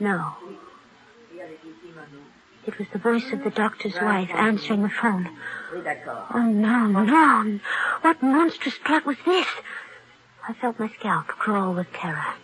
No. 0.00 0.34
It 2.66 2.78
was 2.78 2.86
the 2.92 2.98
voice 2.98 3.32
of 3.32 3.42
the 3.42 3.50
doctor's 3.50 3.94
wife 4.00 4.30
answering 4.34 4.82
the 4.82 4.88
phone. 4.88 5.28
Oh, 6.34 6.42
no, 6.42 6.86
no. 6.86 7.60
What 8.02 8.22
monstrous 8.22 8.78
plot 8.84 9.04
was 9.04 9.16
this? 9.24 9.46
I 10.48 10.52
felt 10.54 10.78
my 10.78 10.88
scalp 10.98 11.26
crawl 11.26 11.74
with 11.74 11.92
terror. 11.92 12.34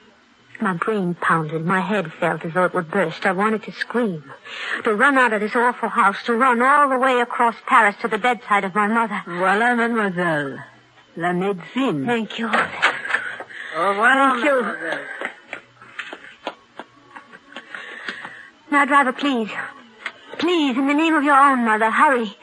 My 0.61 0.73
brain 0.73 1.15
pounded. 1.15 1.65
My 1.65 1.81
head 1.81 2.13
felt 2.15 2.45
as 2.45 2.53
though 2.55 2.65
it 2.65 2.75
would 2.75 2.91
burst. 2.91 3.25
I 3.27 3.31
wanted 3.33 3.63
to 3.65 3.73
scream. 3.73 4.25
To 4.83 4.93
run 4.95 5.17
out 5.17 5.33
of 5.33 5.41
this 5.41 5.55
awful 5.55 5.89
house. 5.89 6.17
To 6.25 6.35
run 6.35 6.61
all 6.63 6.89
the 6.89 6.99
way 6.99 7.21
across 7.21 7.55
Paris 7.67 7.95
to 8.03 8.09
the 8.09 8.19
bedside 8.19 8.65
of 8.65 8.75
my 8.75 8.89
mother. 8.89 9.23
Voilà, 9.25 9.77
mademoiselle. 9.77 10.59
La 11.17 11.33
médecine. 11.33 12.07
Thank 12.07 12.39
you. 12.41 12.47
Au 12.49 13.89
revoir, 13.89 14.33
Thank 14.35 14.45
you. 14.45 14.63
mademoiselle. 14.63 15.01
Now, 18.71 18.85
driver, 18.85 19.13
please. 19.13 19.51
Please, 20.39 20.77
in 20.77 20.87
the 20.87 20.95
name 20.95 21.15
of 21.15 21.25
your 21.25 21.37
own 21.37 21.65
mother, 21.65 21.91
hurry. 21.91 22.37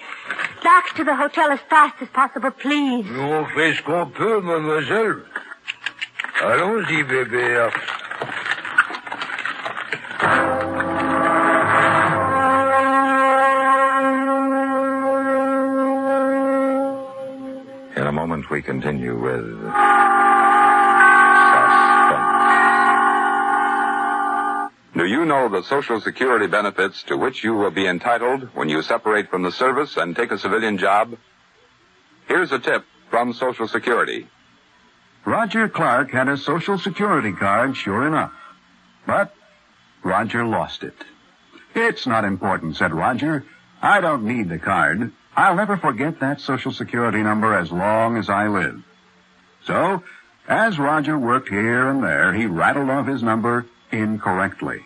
Back 0.64 0.96
to 0.96 1.04
the 1.04 1.16
hotel 1.16 1.52
as 1.52 1.60
fast 1.70 1.96
as 2.02 2.10
possible, 2.10 2.52
please. 2.52 3.06
On 3.18 3.46
fait 3.46 3.74
ce 3.76 3.82
qu'on 3.84 4.08
peut, 4.08 4.42
mademoiselle. 4.42 5.24
Allons-y, 6.42 7.04
bébé. 7.04 7.70
In 17.96 18.08
a 18.08 18.12
moment, 18.12 18.50
we 18.50 18.62
continue 18.62 19.18
with 19.18 19.46
Do 24.96 25.06
you 25.06 25.26
know 25.26 25.50
the 25.50 25.62
Social 25.62 26.00
Security 26.00 26.48
benefits 26.48 27.04
to 27.04 27.18
which 27.18 27.44
you 27.44 27.54
will 27.54 27.70
be 27.70 27.86
entitled 27.86 28.44
when 28.56 28.70
you 28.70 28.82
separate 28.82 29.30
from 29.30 29.44
the 29.44 29.52
service 29.52 29.98
and 29.98 30.16
take 30.16 30.32
a 30.32 30.40
civilian 30.40 30.78
job? 30.78 31.18
Here's 32.30 32.54
a 32.54 32.60
tip 32.60 32.86
from 33.10 33.34
Social 33.34 33.68
Security. 33.68 34.30
Roger 35.26 35.68
Clark 35.68 36.12
had 36.12 36.30
a 36.30 36.38
Social 36.38 36.78
Security 36.78 37.34
card, 37.34 37.76
sure 37.76 38.08
enough. 38.08 38.32
But 39.06 39.36
Roger 40.02 40.46
lost 40.46 40.82
it. 40.82 40.96
It's 41.74 42.08
not 42.08 42.24
important, 42.24 42.78
said 42.78 42.94
Roger. 42.94 43.44
I 43.82 44.00
don't 44.00 44.24
need 44.24 44.48
the 44.48 44.60
card. 44.60 45.12
I'll 45.36 45.56
never 45.56 45.76
forget 45.76 46.22
that 46.22 46.40
Social 46.40 46.72
Security 46.72 47.22
number 47.22 47.54
as 47.54 47.70
long 47.70 48.16
as 48.16 48.30
I 48.30 48.48
live. 48.48 48.82
So, 49.66 50.04
as 50.48 50.80
Roger 50.80 51.20
worked 51.20 51.50
here 51.50 51.90
and 51.90 52.02
there, 52.02 52.32
he 52.32 52.46
rattled 52.46 52.90
off 52.90 53.08
his 53.08 53.22
number 53.22 53.66
incorrectly. 53.92 54.84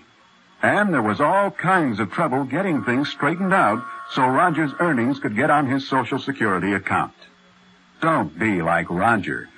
And 0.61 0.93
there 0.93 1.01
was 1.01 1.21
all 1.21 1.51
kinds 1.51 1.99
of 1.99 2.11
trouble 2.11 2.43
getting 2.43 2.83
things 2.83 3.09
straightened 3.09 3.53
out 3.53 3.83
so 4.11 4.27
Roger's 4.27 4.73
earnings 4.79 5.19
could 5.19 5.35
get 5.35 5.49
on 5.49 5.67
his 5.67 5.87
Social 5.87 6.19
Security 6.19 6.73
account. 6.73 7.13
Don't 8.01 8.37
be 8.37 8.61
like 8.61 8.89
Roger. 8.89 9.49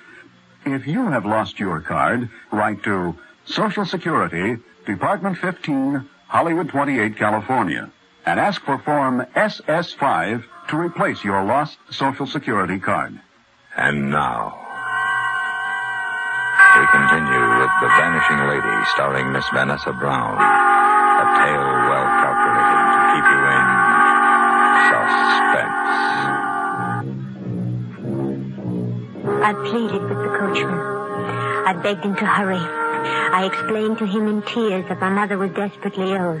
If 0.64 0.86
you 0.86 1.08
have 1.08 1.26
lost 1.26 1.58
your 1.58 1.80
card, 1.80 2.28
write 2.52 2.82
to 2.84 3.16
Social 3.44 3.84
Security, 3.84 4.58
Department 4.86 5.38
15, 5.38 6.08
Hollywood 6.28 6.68
28, 6.68 7.16
California, 7.16 7.90
and 8.24 8.38
ask 8.38 8.62
for 8.62 8.78
Form 8.78 9.26
SS5 9.34 10.44
to 10.68 10.76
replace 10.76 11.24
your 11.24 11.44
lost 11.44 11.78
Social 11.90 12.26
Security 12.26 12.78
card. 12.78 13.18
And 13.76 14.10
now, 14.10 14.71
we 16.78 16.86
continue 16.88 17.44
with 17.60 17.72
The 17.80 17.88
Vanishing 18.00 18.40
Lady, 18.48 18.76
starring 18.92 19.30
Miss 19.32 19.44
Vanessa 19.52 19.92
Brown. 19.92 20.40
A 20.40 21.26
tale 21.36 21.68
well 21.92 22.08
calculated 22.22 22.80
to 22.92 23.00
keep 23.12 23.26
you 23.28 23.40
in 23.52 23.66
suspense. 24.88 25.84
I 29.44 29.52
pleaded 29.68 30.02
with 30.08 30.20
the 30.24 30.32
coachman. 30.38 30.80
I 31.68 31.72
begged 31.82 32.04
him 32.04 32.16
to 32.16 32.26
hurry. 32.26 32.56
I 32.56 33.44
explained 33.44 33.98
to 33.98 34.06
him 34.06 34.26
in 34.28 34.42
tears 34.42 34.88
that 34.88 35.00
my 35.00 35.10
mother 35.10 35.36
was 35.36 35.50
desperately 35.50 36.12
ill. 36.12 36.40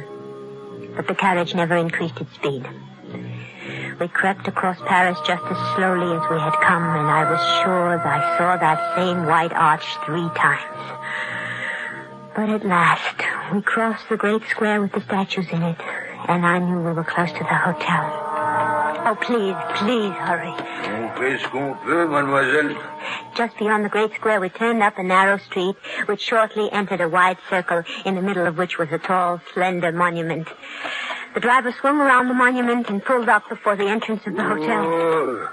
But 0.96 1.08
the 1.08 1.14
carriage 1.14 1.54
never 1.54 1.76
increased 1.76 2.18
its 2.20 2.32
speed. 2.34 2.66
We 4.02 4.08
crept 4.08 4.48
across 4.48 4.80
Paris 4.80 5.16
just 5.24 5.44
as 5.44 5.76
slowly 5.76 6.16
as 6.16 6.28
we 6.28 6.36
had 6.36 6.58
come, 6.60 6.82
and 6.82 7.06
I 7.06 7.22
was 7.30 7.38
sure 7.62 7.96
that 7.96 8.04
I 8.04 8.36
saw 8.36 8.56
that 8.56 8.96
same 8.96 9.26
white 9.26 9.52
arch 9.52 9.86
three 10.04 10.28
times. 10.34 10.82
But 12.34 12.50
at 12.50 12.66
last, 12.66 13.14
we 13.54 13.62
crossed 13.62 14.08
the 14.08 14.16
great 14.16 14.42
square 14.50 14.80
with 14.80 14.90
the 14.90 15.02
statues 15.02 15.46
in 15.52 15.62
it, 15.62 15.80
and 16.26 16.44
I 16.44 16.58
knew 16.58 16.78
we 16.78 16.92
were 16.92 17.04
close 17.04 17.30
to 17.30 17.44
the 17.44 17.54
hotel. 17.54 18.02
Oh, 19.06 19.16
please, 19.20 19.54
please 19.78 20.12
hurry. 20.18 20.50
On 20.50 21.14
fait 21.16 21.38
ce 21.38 21.46
qu'on 21.46 21.76
peut, 21.84 22.08
mademoiselle. 22.08 22.76
Just 23.36 23.56
beyond 23.56 23.84
the 23.84 23.88
great 23.88 24.12
square, 24.14 24.40
we 24.40 24.48
turned 24.48 24.82
up 24.82 24.98
a 24.98 25.04
narrow 25.04 25.38
street, 25.38 25.76
which 26.06 26.20
shortly 26.20 26.70
entered 26.72 27.00
a 27.00 27.08
wide 27.08 27.38
circle, 27.48 27.84
in 28.04 28.16
the 28.16 28.22
middle 28.22 28.48
of 28.48 28.58
which 28.58 28.78
was 28.78 28.88
a 28.90 28.98
tall, 28.98 29.40
slender 29.54 29.92
monument. 29.92 30.48
The 31.34 31.40
driver 31.40 31.72
swung 31.80 32.00
around 32.00 32.28
the 32.28 32.34
monument 32.34 32.88
and 32.90 33.02
pulled 33.04 33.28
up 33.28 33.48
before 33.48 33.74
the 33.76 33.86
entrance 33.86 34.22
of 34.26 34.36
the 34.36 34.42
hotel. 34.44 34.84
Oh. 34.84 35.48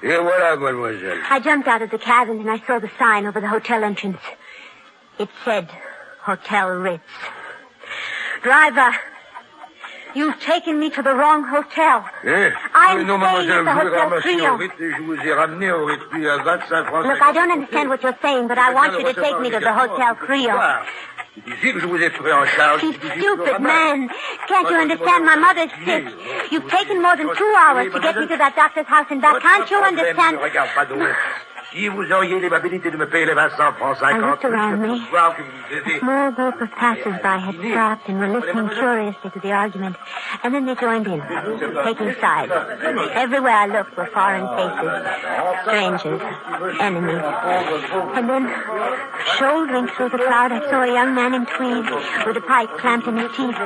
Et 0.00 0.16
voilà, 0.16 0.56
mademoiselle. 0.56 1.18
I 1.28 1.40
jumped 1.40 1.66
out 1.66 1.82
of 1.82 1.90
the 1.90 1.98
cabin 1.98 2.38
and 2.40 2.48
I 2.50 2.60
saw 2.66 2.78
the 2.78 2.90
sign 3.00 3.26
over 3.26 3.40
the 3.40 3.48
hotel 3.48 3.82
entrance. 3.82 4.20
It 5.18 5.28
said 5.44 5.68
Hotel 6.22 6.68
Ritz. 6.68 7.02
Driver, 8.44 8.94
you've 10.14 10.38
taken 10.38 10.78
me 10.78 10.90
to 10.90 11.02
the 11.02 11.12
wrong 11.12 11.42
hotel. 11.42 12.04
Eh? 12.22 12.50
I'm 12.74 13.04
non, 13.08 13.18
staying 13.18 13.50
at 13.50 13.64
the 13.64 13.64
je 13.64 13.64
vous 13.64 13.66
ai 13.66 13.86
Hotel 13.88 13.98
ramassé 13.98 14.22
Crillon. 14.22 14.54
au 14.54 14.56
Ritz 14.56 14.74
et 14.78 14.90
je 14.92 15.02
vous 15.02 15.20
ai 15.20 15.32
ramené 15.34 15.72
au 15.72 15.84
Ritz, 15.86 16.02
puis 16.12 16.28
à 16.28 16.36
25 16.36 16.86
francs. 16.86 17.04
Look, 17.06 17.20
I 17.20 17.32
don't 17.32 17.50
understand 17.50 17.88
what 17.88 18.02
you're 18.04 18.18
saying, 18.22 18.46
but 18.46 18.58
I 18.58 18.72
want 18.72 18.92
you 18.92 19.04
to 19.04 19.14
take 19.20 19.40
me 19.40 19.50
to 19.50 19.58
the 19.58 19.72
Hotel 19.74 20.14
Crillon. 20.14 20.56
Ici 21.46 21.72
que 21.72 21.80
je 21.80 21.86
vous 21.86 21.96
ai 22.02 22.10
pris 22.10 22.32
en 22.32 22.44
charge. 22.46 22.82
You 22.82 22.92
stupid 22.92 23.60
man. 23.60 24.08
Can't 24.48 24.70
you 24.70 24.76
understand? 24.76 25.24
My 25.24 25.36
mother's 25.36 25.70
sick. 25.84 26.04
You've 26.50 26.68
taken 26.70 27.02
more 27.02 27.16
than 27.16 27.28
two 27.34 27.54
hours 27.58 27.92
to 27.92 28.00
get 28.00 28.16
me 28.16 28.26
to 28.26 28.36
that 28.36 28.54
doctor's 28.56 28.86
house 28.86 29.06
and 29.10 29.20
back. 29.20 29.40
Can't 29.42 29.70
you 29.70 29.78
understand? 29.78 30.38
Ne 31.74 31.88
regarde 31.88 31.88
pas 31.88 31.88
d'autre. 31.88 31.88
Si 31.88 31.88
vous 31.88 32.12
auriez 32.12 32.40
l'amabilité 32.40 32.90
de 32.90 32.96
me 32.96 33.06
payer 33.06 33.26
les 33.26 33.34
25 33.34 33.76
francs 33.76 33.98
50, 33.98 34.16
I 34.16 34.18
looked 34.18 34.44
around 34.44 34.80
me. 34.80 34.88
peux 34.88 35.10
voir 35.10 35.36
que 35.36 35.42
vous 35.42 35.48
A 35.68 35.98
small 36.00 36.32
group 36.32 36.60
of 36.62 36.70
passers-by 36.72 37.38
had 37.38 37.54
stopped 37.54 38.08
and 38.08 38.18
were 38.18 38.28
listening 38.28 38.68
curiously 38.70 39.30
to 39.30 39.40
the 39.40 39.52
argument, 39.52 39.96
and 40.42 40.54
then 40.54 40.64
they 40.64 40.74
joined 40.74 41.06
in, 41.06 41.20
taking 41.84 42.14
sides. 42.20 42.52
Everywhere 43.12 43.52
I 43.52 43.66
looked 43.66 43.96
were 43.96 44.06
foreign 44.06 44.48
faces, 44.56 44.92
strangers, 45.62 46.22
enemies. 46.80 47.22
And 48.16 48.28
then, 48.30 48.48
shouldering 49.36 49.88
through 49.88 50.08
the 50.08 50.18
crowd, 50.18 50.52
I 50.52 50.60
saw 50.70 50.82
a 50.82 50.92
young 50.92 51.14
man 51.14 51.34
in 51.34 51.44
tweed 51.46 51.84
with 52.26 52.36
a 52.36 52.40
pipe 52.40 52.70
clamped 52.78 53.06
in 53.08 53.18
his 53.18 53.30
teeth. 53.36 53.56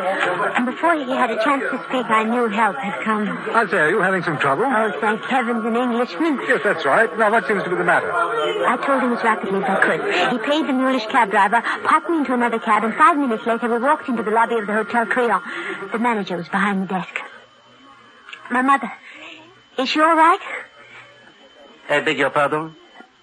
And 0.56 0.66
before 0.66 0.94
he 0.94 1.10
had 1.12 1.30
a 1.30 1.42
chance 1.44 1.62
to 1.70 1.78
speak, 1.88 2.06
I 2.10 2.24
knew 2.24 2.48
help 2.48 2.76
had 2.76 3.00
come. 3.04 3.28
I 3.54 3.66
say, 3.66 3.78
are 3.78 3.90
you 3.90 4.00
having 4.00 4.22
some 4.24 4.38
trouble? 4.38 4.64
Oh, 4.66 4.92
thank 5.00 5.22
heavens, 5.26 5.64
an 5.64 5.76
Englishman. 5.76 6.40
Yes, 6.48 6.60
that's 6.64 6.84
right. 6.84 7.08
Now, 7.16 7.30
what 7.30 7.46
seems 7.46 7.62
to 7.62 7.70
be 7.70 7.76
the 7.76 7.84
matter? 7.84 7.91
I 8.00 8.78
told 8.84 9.02
him 9.02 9.12
as 9.12 9.22
rapidly 9.24 9.62
as 9.62 9.64
I 9.68 9.80
could. 9.80 10.00
He 10.32 10.38
paid 10.46 10.66
the 10.66 10.72
mulish 10.72 11.08
cab 11.10 11.30
driver, 11.30 11.60
popped 11.84 12.08
me 12.08 12.18
into 12.18 12.32
another 12.34 12.58
cab, 12.58 12.84
and 12.84 12.94
five 12.94 13.16
minutes 13.16 13.44
later 13.46 13.68
we 13.68 13.78
walked 13.78 14.08
into 14.08 14.22
the 14.22 14.30
lobby 14.30 14.56
of 14.56 14.66
the 14.66 14.72
Hotel 14.72 15.06
Crillon. 15.06 15.42
The 15.92 15.98
manager 15.98 16.36
was 16.36 16.48
behind 16.48 16.82
the 16.82 16.86
desk. 16.86 17.20
My 18.50 18.62
mother. 18.62 18.92
Is 19.78 19.88
she 19.88 20.00
all 20.00 20.16
right? 20.16 20.40
I 21.88 22.00
beg 22.00 22.18
your 22.18 22.30
pardon? 22.30 22.76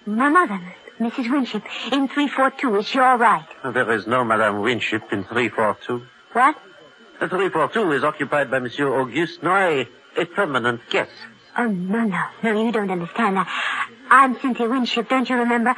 My 0.06 0.28
mother, 0.28 0.60
Mrs. 0.98 1.30
Winship, 1.30 1.62
in 1.92 2.08
342. 2.08 2.76
Is 2.76 2.86
she 2.86 2.98
all 2.98 3.16
right? 3.16 3.46
Oh, 3.64 3.72
there 3.72 3.90
is 3.92 4.06
no 4.06 4.24
Madame 4.24 4.60
Winship 4.60 5.12
in 5.12 5.24
342. 5.24 6.02
What? 6.32 6.56
The 7.20 7.28
342 7.28 7.92
is 7.92 8.04
occupied 8.04 8.50
by 8.50 8.58
Monsieur 8.58 8.88
Auguste 9.00 9.42
Noy, 9.42 9.86
a 10.16 10.24
permanent 10.24 10.80
guest. 10.90 11.10
Oh, 11.56 11.66
no, 11.66 12.04
no. 12.04 12.22
No, 12.42 12.64
you 12.64 12.72
don't 12.72 12.90
understand. 12.90 13.38
I, 13.38 13.46
I'm 14.10 14.38
Cynthia 14.40 14.68
Winship, 14.68 15.08
don't 15.08 15.28
you 15.28 15.36
remember? 15.36 15.74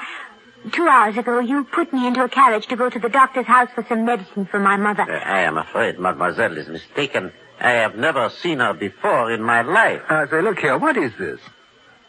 Two 0.72 0.86
hours 0.88 1.16
ago, 1.18 1.40
you 1.40 1.64
put 1.64 1.92
me 1.92 2.06
into 2.06 2.22
a 2.24 2.28
carriage 2.28 2.66
to 2.68 2.76
go 2.76 2.88
to 2.88 2.98
the 2.98 3.08
doctor's 3.08 3.46
house 3.46 3.68
for 3.74 3.84
some 3.88 4.04
medicine 4.04 4.46
for 4.46 4.60
my 4.60 4.76
mother. 4.76 5.02
Uh, 5.02 5.18
I 5.18 5.40
am 5.40 5.58
afraid 5.58 5.98
mademoiselle 5.98 6.56
is 6.56 6.68
mistaken. 6.68 7.32
I 7.60 7.72
have 7.72 7.96
never 7.96 8.30
seen 8.30 8.60
her 8.60 8.72
before 8.72 9.30
in 9.32 9.42
my 9.42 9.62
life. 9.62 10.02
I 10.08 10.26
say, 10.28 10.40
look 10.40 10.60
here, 10.60 10.78
what 10.78 10.96
is 10.96 11.12
this? 11.18 11.40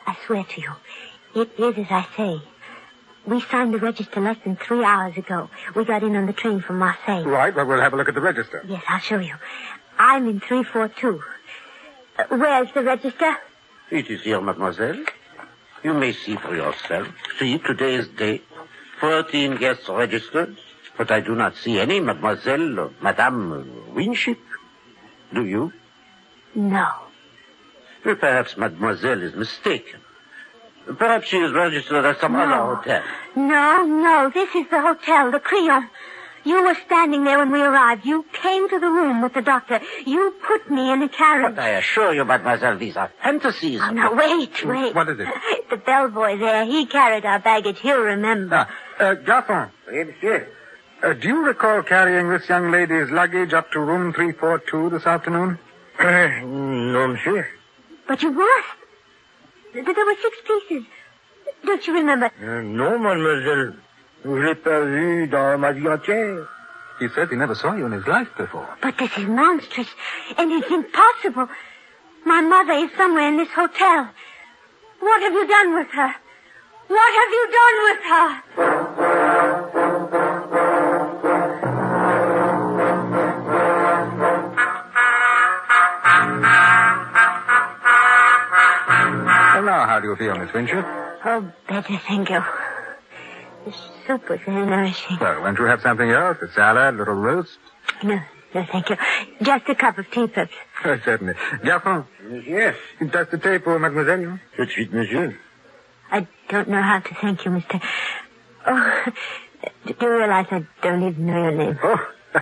I 0.05 0.15
swear 0.25 0.43
to 0.43 0.61
you, 0.61 0.71
it 1.35 1.51
is 1.57 1.77
as 1.77 1.91
I 1.91 2.07
say. 2.15 2.41
We 3.25 3.41
signed 3.41 3.73
the 3.73 3.79
register 3.79 4.19
less 4.19 4.37
than 4.43 4.55
three 4.55 4.83
hours 4.83 5.17
ago. 5.17 5.49
We 5.75 5.85
got 5.85 6.03
in 6.03 6.15
on 6.15 6.25
the 6.25 6.33
train 6.33 6.61
from 6.61 6.79
Marseille. 6.79 7.23
Right, 7.23 7.55
well, 7.55 7.65
we'll 7.65 7.81
have 7.81 7.93
a 7.93 7.97
look 7.97 8.09
at 8.09 8.15
the 8.15 8.21
register. 8.21 8.63
Yes, 8.67 8.83
I'll 8.87 8.99
show 8.99 9.19
you. 9.19 9.35
I'm 9.97 10.27
in 10.27 10.39
342. 10.39 11.21
Uh, 12.17 12.23
where's 12.37 12.67
the 12.73 12.83
register? 12.83 13.35
It 13.89 14.09
is 14.09 14.21
here, 14.21 14.41
mademoiselle. 14.41 15.03
You 15.83 15.93
may 15.93 16.13
see 16.13 16.35
for 16.37 16.55
yourself. 16.55 17.07
See 17.37 17.57
today's 17.59 18.07
day. 18.07 18.41
Fourteen 18.99 19.57
guests 19.57 19.89
registered. 19.89 20.57
But 20.97 21.11
I 21.11 21.19
do 21.19 21.35
not 21.35 21.55
see 21.57 21.79
any 21.79 21.99
mademoiselle 21.99 22.79
or 22.79 22.91
madame 23.01 23.93
Winship. 23.93 24.39
Do 25.33 25.45
you? 25.45 25.73
No. 26.55 26.87
Well, 28.05 28.15
perhaps 28.15 28.55
mademoiselle 28.57 29.21
is 29.23 29.35
mistaken. 29.35 29.99
Perhaps 30.97 31.27
she 31.27 31.37
is 31.37 31.51
registered 31.51 32.05
at 32.05 32.19
some 32.19 32.35
other 32.35 32.75
hotel. 32.75 33.01
No, 33.35 33.85
no, 33.85 34.29
this 34.33 34.53
is 34.53 34.69
the 34.69 34.81
hotel, 34.81 35.31
the 35.31 35.39
Crillon. 35.39 35.89
You 36.45 36.61
were 36.61 36.75
standing 36.85 37.23
there 37.23 37.37
when 37.39 37.51
we 37.51 37.61
arrived. 37.61 38.05
You 38.05 38.25
came 38.33 38.67
to 38.69 38.79
the 38.79 38.87
room 38.87 39.21
with 39.21 39.33
the 39.33 39.41
doctor. 39.41 39.79
You 40.05 40.33
put 40.45 40.69
me 40.69 40.91
in 40.91 41.01
a 41.01 41.09
carriage. 41.09 41.55
But 41.55 41.63
I 41.63 41.69
assure 41.69 42.13
you, 42.13 42.25
mademoiselle, 42.25 42.77
these 42.77 42.97
are 42.97 43.09
fantasies. 43.23 43.79
Oh, 43.81 43.91
now, 43.91 44.13
wait, 44.13 44.65
wait. 44.65 44.93
What 44.95 45.09
is 45.09 45.19
it? 45.19 45.27
The 45.69 45.77
bellboy 45.77 46.37
there, 46.37 46.65
he 46.65 46.85
carried 46.85 47.25
our 47.25 47.39
baggage. 47.39 47.79
He'll 47.79 48.01
remember. 48.01 48.67
Ah, 48.99 49.03
uh, 49.03 49.15
Garçon. 49.15 49.71
Oui, 49.87 50.03
monsieur. 50.03 50.47
Uh, 51.01 51.13
do 51.13 51.27
you 51.27 51.45
recall 51.45 51.81
carrying 51.81 52.29
this 52.29 52.47
young 52.47 52.69
lady's 52.71 53.09
luggage 53.09 53.53
up 53.53 53.71
to 53.71 53.79
room 53.79 54.13
342 54.13 54.91
this 54.91 55.07
afternoon? 55.07 55.57
Euh, 55.99 56.41
non, 56.41 57.13
monsieur. 57.13 57.47
But 58.07 58.21
you 58.21 58.31
must. 58.31 58.67
There 59.73 59.83
were 59.83 60.15
six 60.21 60.37
pieces. 60.45 60.85
Don't 61.65 61.87
you 61.87 61.93
remember? 61.95 62.29
Euh, 62.41 62.61
non, 62.61 63.01
mademoiselle. 63.01 63.73
Je 64.25 64.29
l'ai 64.29 64.55
pas 64.55 64.79
vu 64.81 65.27
dans 65.27 65.57
ma 65.59 65.71
vie 65.73 65.87
entière. 65.87 66.47
He 66.99 67.09
says 67.09 67.27
he 67.29 67.35
never 67.35 67.55
saw 67.55 67.73
you 67.75 67.85
in 67.85 67.91
his 67.91 68.07
life 68.07 68.29
before. 68.37 68.67
But 68.81 68.97
this 68.97 69.11
is 69.17 69.25
monstrous, 69.27 69.87
and 70.37 70.51
it's 70.51 70.69
impossible. 70.71 71.49
My 72.25 72.41
mother 72.41 72.73
is 72.73 72.91
somewhere 72.95 73.27
in 73.27 73.37
this 73.37 73.49
hotel. 73.49 74.07
What 74.99 75.21
have 75.23 75.33
you 75.33 75.47
done 75.47 75.75
with 75.75 75.89
her? 75.89 76.15
What 76.87 77.13
have 77.19 77.31
you 77.31 77.47
done 77.59 77.83
with 77.89 78.03
her? 78.11 79.43
Well, 89.53 89.63
now, 89.63 89.85
how 89.87 89.99
do 89.99 90.07
you 90.07 90.15
feel, 90.15 90.35
Miss 90.37 90.53
Winship? 90.53 90.85
Oh, 91.25 91.51
better, 91.67 91.97
thank 92.07 92.29
you. 92.29 92.41
The 93.65 93.73
soup 94.05 94.29
was 94.29 94.39
very 94.45 94.65
nourishing. 94.65 95.17
Well, 95.19 95.41
won't 95.41 95.57
you 95.59 95.65
have 95.65 95.81
something 95.81 96.09
else? 96.09 96.37
A 96.41 96.51
salad, 96.51 96.95
a 96.95 96.97
little 96.97 97.13
roast? 97.15 97.57
No, 98.03 98.19
no, 98.53 98.65
thank 98.65 98.89
you. 98.89 98.97
Just 99.41 99.69
a 99.69 99.75
cup 99.75 99.97
of 99.97 100.09
tea, 100.11 100.27
perhaps. 100.27 100.51
Oh, 100.85 100.97
certainly. 101.05 101.33
Garçon, 101.63 102.05
Monsieur. 102.29 102.75
une 102.99 103.09
tasse 103.09 103.29
de 103.29 103.37
thé 103.37 103.57
pour 103.63 103.79
mademoiselle? 103.79 104.39
Tout 104.57 104.65
de 104.65 104.69
suite, 104.71 104.91
monsieur. 104.91 105.37
I 106.11 106.27
don't 106.49 106.67
know 106.67 106.81
how 106.81 106.99
to 106.99 107.15
thank 107.15 107.45
you, 107.45 107.51
Mr. 107.51 107.81
Oh, 108.67 109.05
do 109.85 109.95
you 110.01 110.09
realize 110.09 110.47
I 110.51 110.65
don't 110.81 111.03
even 111.03 111.25
know 111.25 111.41
your 111.41 111.51
name? 111.53 111.79
Oh, 111.81 112.07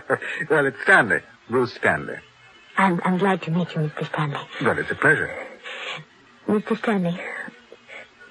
well, 0.50 0.66
it's 0.66 0.82
Stanley. 0.82 1.20
Bruce 1.50 1.74
Stanley. 1.76 2.16
I'm, 2.78 3.00
I'm 3.06 3.20
glad 3.20 3.44
to 3.44 3.52
meet 3.52 3.76
you, 3.76 3.82
Mr. 3.82 4.08
Stanley. 4.08 4.40
Well, 4.64 4.80
it's 4.80 4.90
a 4.90 4.96
pleasure. 4.96 5.32
Mr. 6.48 6.76
Stanley, 6.80 7.20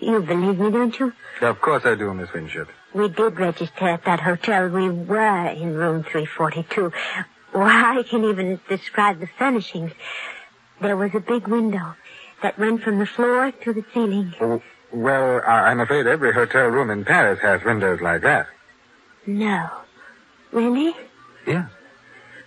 you 0.00 0.20
believe 0.22 0.58
me, 0.58 0.70
don't 0.72 0.98
you? 0.98 1.12
Of 1.40 1.60
course 1.60 1.84
I 1.86 1.94
do, 1.94 2.12
Miss 2.14 2.32
Winship. 2.32 2.68
We 2.92 3.08
did 3.08 3.38
register 3.38 3.88
at 3.88 4.04
that 4.04 4.20
hotel. 4.20 4.68
We 4.68 4.88
were 4.88 5.46
in 5.48 5.74
room 5.74 6.02
342. 6.02 6.92
Why, 7.52 7.98
I 7.98 8.02
can 8.02 8.24
even 8.24 8.60
describe 8.68 9.20
the 9.20 9.28
furnishings. 9.38 9.92
There 10.80 10.96
was 10.96 11.14
a 11.14 11.20
big 11.20 11.46
window 11.46 11.94
that 12.42 12.58
went 12.58 12.82
from 12.82 12.98
the 12.98 13.06
floor 13.06 13.52
to 13.52 13.72
the 13.72 13.84
ceiling. 13.92 14.34
Oh, 14.40 14.62
well, 14.92 15.40
I'm 15.46 15.80
afraid 15.80 16.06
every 16.06 16.32
hotel 16.32 16.66
room 16.68 16.90
in 16.90 17.04
Paris 17.04 17.38
has 17.40 17.62
windows 17.64 18.00
like 18.00 18.22
that. 18.22 18.48
No. 19.26 19.70
Really? 20.52 20.94
Yeah. 21.46 21.66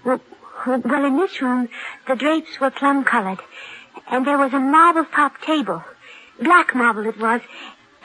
Well, 0.04 0.20
well, 0.66 1.06
in 1.06 1.18
this 1.18 1.42
room, 1.42 1.70
the 2.08 2.16
drapes 2.16 2.60
were 2.60 2.72
plum-colored, 2.72 3.40
and 4.08 4.28
there 4.28 4.38
was 4.38 4.54
a 4.54 4.60
marble-top 4.60 5.42
table. 5.42 5.84
Black 6.42 6.76
marble 6.76 7.06
it 7.06 7.18
was, 7.18 7.42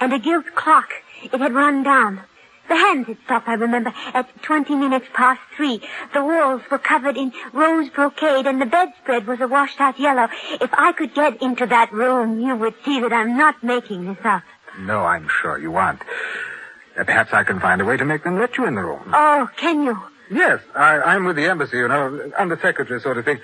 and 0.00 0.12
a 0.12 0.18
gilt 0.18 0.54
clock. 0.54 0.90
It 1.22 1.40
had 1.40 1.52
run 1.52 1.82
down. 1.82 2.20
The 2.68 2.76
hands 2.76 3.06
had 3.06 3.16
stopped, 3.24 3.48
I 3.48 3.54
remember, 3.54 3.92
at 4.12 4.42
20 4.42 4.74
minutes 4.74 5.06
past 5.14 5.40
three. 5.56 5.80
The 6.12 6.22
walls 6.22 6.62
were 6.70 6.78
covered 6.78 7.16
in 7.16 7.32
rose 7.52 7.88
brocade, 7.90 8.46
and 8.46 8.60
the 8.60 8.66
bedspread 8.66 9.26
was 9.26 9.40
a 9.40 9.48
washed-out 9.48 9.98
yellow. 9.98 10.28
If 10.60 10.70
I 10.74 10.92
could 10.92 11.14
get 11.14 11.40
into 11.40 11.66
that 11.66 11.92
room, 11.92 12.40
you 12.40 12.54
would 12.56 12.74
see 12.84 13.00
that 13.00 13.12
I'm 13.12 13.36
not 13.38 13.62
making 13.62 14.06
this 14.06 14.24
up. 14.24 14.42
No, 14.78 15.04
I'm 15.04 15.28
sure 15.40 15.58
you 15.58 15.76
aren't. 15.76 16.02
Uh, 16.98 17.04
perhaps 17.04 17.32
I 17.32 17.42
can 17.42 17.58
find 17.58 17.80
a 17.80 17.84
way 17.84 17.96
to 17.96 18.04
make 18.04 18.24
them 18.24 18.38
let 18.38 18.58
you 18.58 18.66
in 18.66 18.74
the 18.74 18.82
room. 18.82 19.10
Oh, 19.14 19.48
can 19.56 19.84
you? 19.84 19.98
Yes, 20.30 20.60
I, 20.74 21.00
I'm 21.00 21.24
with 21.24 21.36
the 21.36 21.46
embassy, 21.46 21.78
you 21.78 21.88
know, 21.88 22.30
undersecretary 22.38 23.00
sort 23.00 23.16
of 23.16 23.24
thing. 23.24 23.40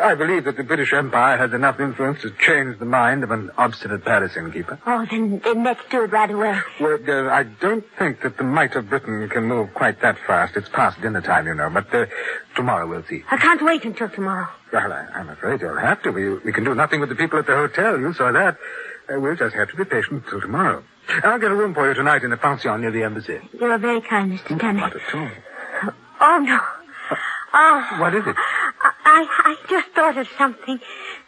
I 0.00 0.14
believe 0.14 0.44
that 0.44 0.56
the 0.56 0.62
British 0.62 0.92
Empire 0.92 1.36
has 1.36 1.52
enough 1.52 1.80
influence 1.80 2.20
to 2.22 2.30
change 2.30 2.78
the 2.78 2.84
mind 2.84 3.24
of 3.24 3.30
an 3.30 3.50
obstinate 3.58 4.04
Paris 4.04 4.36
innkeeper. 4.36 4.78
Oh, 4.86 5.06
then, 5.10 5.40
then 5.42 5.64
let's 5.64 5.80
do 5.90 6.04
it 6.04 6.12
right 6.12 6.30
away. 6.30 6.60
Well, 6.80 6.98
uh, 7.08 7.30
I 7.30 7.42
don't 7.44 7.84
think 7.98 8.20
that 8.22 8.36
the 8.36 8.44
might 8.44 8.74
of 8.76 8.88
Britain 8.88 9.28
can 9.28 9.44
move 9.44 9.72
quite 9.74 10.00
that 10.02 10.16
fast. 10.26 10.56
It's 10.56 10.68
past 10.68 11.00
dinner 11.00 11.20
time, 11.20 11.46
you 11.46 11.54
know, 11.54 11.70
but 11.70 11.92
uh, 11.94 12.06
tomorrow 12.54 12.86
we'll 12.86 13.04
see. 13.04 13.24
I 13.30 13.36
can't 13.36 13.62
wait 13.64 13.84
until 13.84 14.08
tomorrow. 14.08 14.48
Well, 14.72 14.92
I, 14.92 15.06
I'm 15.14 15.28
afraid 15.28 15.60
you'll 15.60 15.76
have 15.78 16.02
to. 16.02 16.10
We, 16.10 16.34
we 16.38 16.52
can 16.52 16.64
do 16.64 16.74
nothing 16.74 17.00
with 17.00 17.08
the 17.08 17.16
people 17.16 17.38
at 17.38 17.46
the 17.46 17.56
hotel. 17.56 17.98
You 17.98 18.12
saw 18.12 18.30
that. 18.32 18.58
Uh, 19.12 19.18
we'll 19.18 19.34
just 19.36 19.54
have 19.56 19.70
to 19.70 19.76
be 19.76 19.84
patient 19.84 20.24
till 20.28 20.40
tomorrow. 20.40 20.84
I'll 21.24 21.40
get 21.40 21.50
a 21.50 21.54
room 21.56 21.74
for 21.74 21.88
you 21.88 21.94
tonight 21.94 22.22
in 22.22 22.30
the 22.30 22.36
pension 22.36 22.80
near 22.80 22.92
the 22.92 23.02
embassy. 23.02 23.40
You're 23.58 23.76
very 23.78 24.00
kind, 24.00 24.38
Mr. 24.38 24.56
Stanley. 24.56 24.80
Not 24.80 24.94
at 24.94 25.14
all. 25.14 25.30
Oh, 26.20 26.38
no. 26.38 26.60
Oh, 27.52 27.96
What 27.98 28.14
is 28.14 28.24
it? 28.26 28.36
I, 29.10 29.26
I 29.50 29.56
just 29.68 29.88
thought 29.88 30.16
of 30.16 30.28
something. 30.38 30.80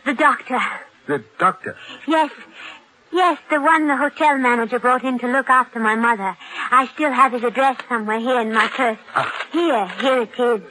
The 0.05 0.15
doctor. 0.15 0.61
The 1.07 1.25
doctor. 1.39 1.77
Yes. 2.07 2.31
Yes, 3.13 3.39
the 3.51 3.61
one 3.61 3.89
the 3.89 3.97
hotel 3.97 4.39
manager 4.39 4.79
brought 4.79 5.05
in 5.05 5.19
to 5.19 5.27
look 5.27 5.51
after 5.51 5.79
my 5.79 5.95
mother. 5.95 6.37
I 6.71 6.89
still 6.95 7.13
have 7.13 7.33
his 7.33 7.43
address 7.45 7.77
somewhere 7.89 8.19
here 8.19 8.41
in 8.41 8.53
my 8.55 8.69
purse. 8.69 8.99
Here, 9.53 9.87
here 10.01 10.23
it 10.23 10.41
is. 10.41 10.63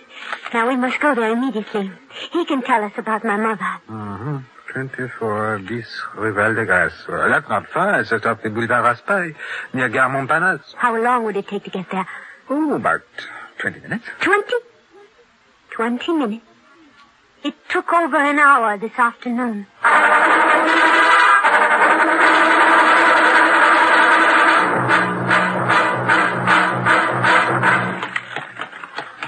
Now 0.52 0.68
we 0.68 0.76
must 0.76 1.00
go 1.00 1.14
there 1.14 1.34
immediately. 1.34 1.92
He 2.34 2.46
can 2.46 2.64
tell 2.64 2.84
us 2.84 2.94
about 2.98 3.24
my 3.24 3.38
mother. 3.38 3.72
Mm-hmm. 3.88 4.38
24 4.72 5.60
bis 5.68 5.86
Rue 6.16 6.34
Val 6.34 6.56
de. 6.56 6.66
Well, 6.66 7.30
that's 7.30 7.50
not 7.50 7.68
far. 7.68 8.00
It's 8.00 8.10
just 8.10 8.26
off 8.26 8.42
the 8.42 8.50
Boulevard 8.50 8.86
Raspail, 8.86 9.34
near 9.74 9.90
Gare 9.90 10.10
Montparnasse. 10.10 10.74
How 10.78 10.96
long 11.00 11.26
would 11.26 11.36
it 11.36 11.48
take 11.48 11.66
to 11.66 11.70
get 11.70 11.92
there? 11.92 12.08
Oh, 12.50 12.74
about 12.74 13.02
20 13.60 13.82
minutes. 13.82 14.06
Twenty? 14.22 14.56
Twenty 15.72 16.12
minutes. 16.14 16.46
It 17.44 17.56
took 17.70 17.92
over 17.92 18.18
an 18.18 18.40
hour 18.40 18.78
this 18.78 18.98
afternoon. 18.98 19.66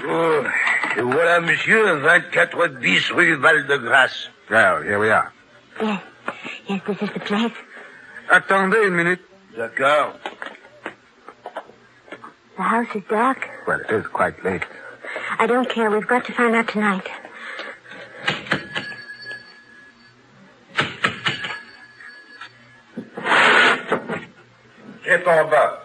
Oh, 0.06 0.46
voilà, 0.96 1.40
monsieur, 1.40 2.00
24 2.00 2.68
bis 2.80 3.10
rue 3.10 3.36
Val-de-Grâce. 3.36 4.28
Well, 4.50 4.82
here 4.82 4.98
we 4.98 5.10
are. 5.10 5.32
Yes. 5.80 6.02
Yes, 6.68 6.80
this 6.86 7.02
is 7.02 7.10
the 7.14 7.20
place. 7.20 7.52
Attendez 8.30 8.86
une 8.86 8.94
minute. 8.96 9.20
D'accord. 9.56 10.14
The 12.56 12.62
house 12.62 12.94
is 12.94 13.02
dark. 13.08 13.50
Well, 13.66 13.80
it 13.80 13.90
is 13.90 14.06
quite 14.06 14.42
late. 14.44 14.62
I 15.38 15.46
don't 15.46 15.68
care. 15.68 15.90
We've 15.90 16.06
got 16.06 16.24
to 16.26 16.32
find 16.32 16.54
out 16.54 16.68
tonight. 16.68 17.08
C'est 25.24 25.30
en 25.30 25.44
bas. 25.46 25.80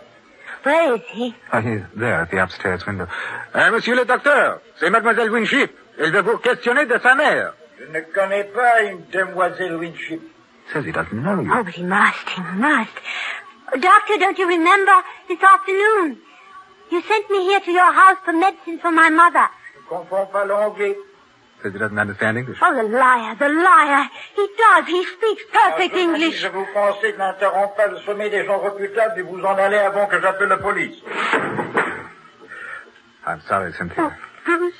Where 0.63 0.95
is 0.95 1.01
he? 1.13 1.33
Oh, 1.53 1.61
he's 1.61 1.81
there 1.95 2.21
at 2.21 2.31
the 2.31 2.37
upstairs 2.43 2.85
window. 2.85 3.07
Uh, 3.53 3.71
monsieur 3.71 3.95
le 3.95 4.03
docteur, 4.05 4.59
c'est 4.77 4.89
mademoiselle 4.89 5.31
Winship. 5.31 5.71
Elle 5.97 6.11
veut 6.11 6.21
vous 6.21 6.37
questionner 6.37 6.85
de 6.85 6.99
sa 6.99 7.15
mère. 7.15 7.53
Je 7.79 7.85
ne 7.85 8.01
connais 8.13 8.43
pas 8.43 8.81
une 8.83 9.01
demoiselle 9.11 9.77
Winship. 9.77 10.21
Says 10.73 10.85
he 10.85 10.91
doesn't 10.91 11.13
know 11.13 11.41
you. 11.41 11.49
Oh, 11.53 11.63
but 11.63 11.73
he 11.73 11.83
must. 11.83 12.27
He 12.35 12.41
must. 12.55 12.91
Doctor, 13.71 14.17
don't 14.19 14.37
you 14.37 14.47
remember 14.47 14.91
this 15.29 15.39
afternoon? 15.41 16.17
You 16.91 17.01
sent 17.03 17.29
me 17.29 17.43
here 17.43 17.59
to 17.61 17.71
your 17.71 17.93
house 17.93 18.17
for 18.25 18.33
medicine 18.33 18.79
for 18.79 18.91
my 18.91 19.09
mother. 19.09 19.47
Je 19.75 19.81
comprends 19.87 20.25
pas 20.25 20.45
l'anglais. 20.45 20.95
Says 21.61 21.73
he 21.73 21.79
doesn't 21.79 21.99
understand 21.99 22.37
English. 22.37 22.57
Oh, 22.61 22.73
the 22.73 22.83
liar, 22.83 23.35
the 23.35 23.49
liar. 23.49 24.09
He 24.35 24.47
does. 24.57 24.85
He 24.87 25.03
speaks 25.05 25.43
perfect 25.51 25.93
Ah, 25.93 25.99
English. 25.99 26.39
Je 26.41 26.47
vous 26.47 26.65
conseille 26.73 27.13
d'interrompre 27.17 27.75
pas 27.75 27.87
le 27.87 27.97
sommet 27.99 28.29
des 28.29 28.45
gens 28.45 28.59
reputables 28.59 29.19
et 29.19 29.23
vous 29.23 29.41
en 29.43 29.57
allez 29.57 29.77
avant 29.77 30.05
que 30.07 30.19
j'appelle 30.21 30.47
la 30.49 30.57
police. 30.57 30.97
I'm 33.27 33.41
sorry, 33.47 33.73
Cynthia. 33.73 34.05
Oh, 34.07 34.11
Bruce, 34.45 34.73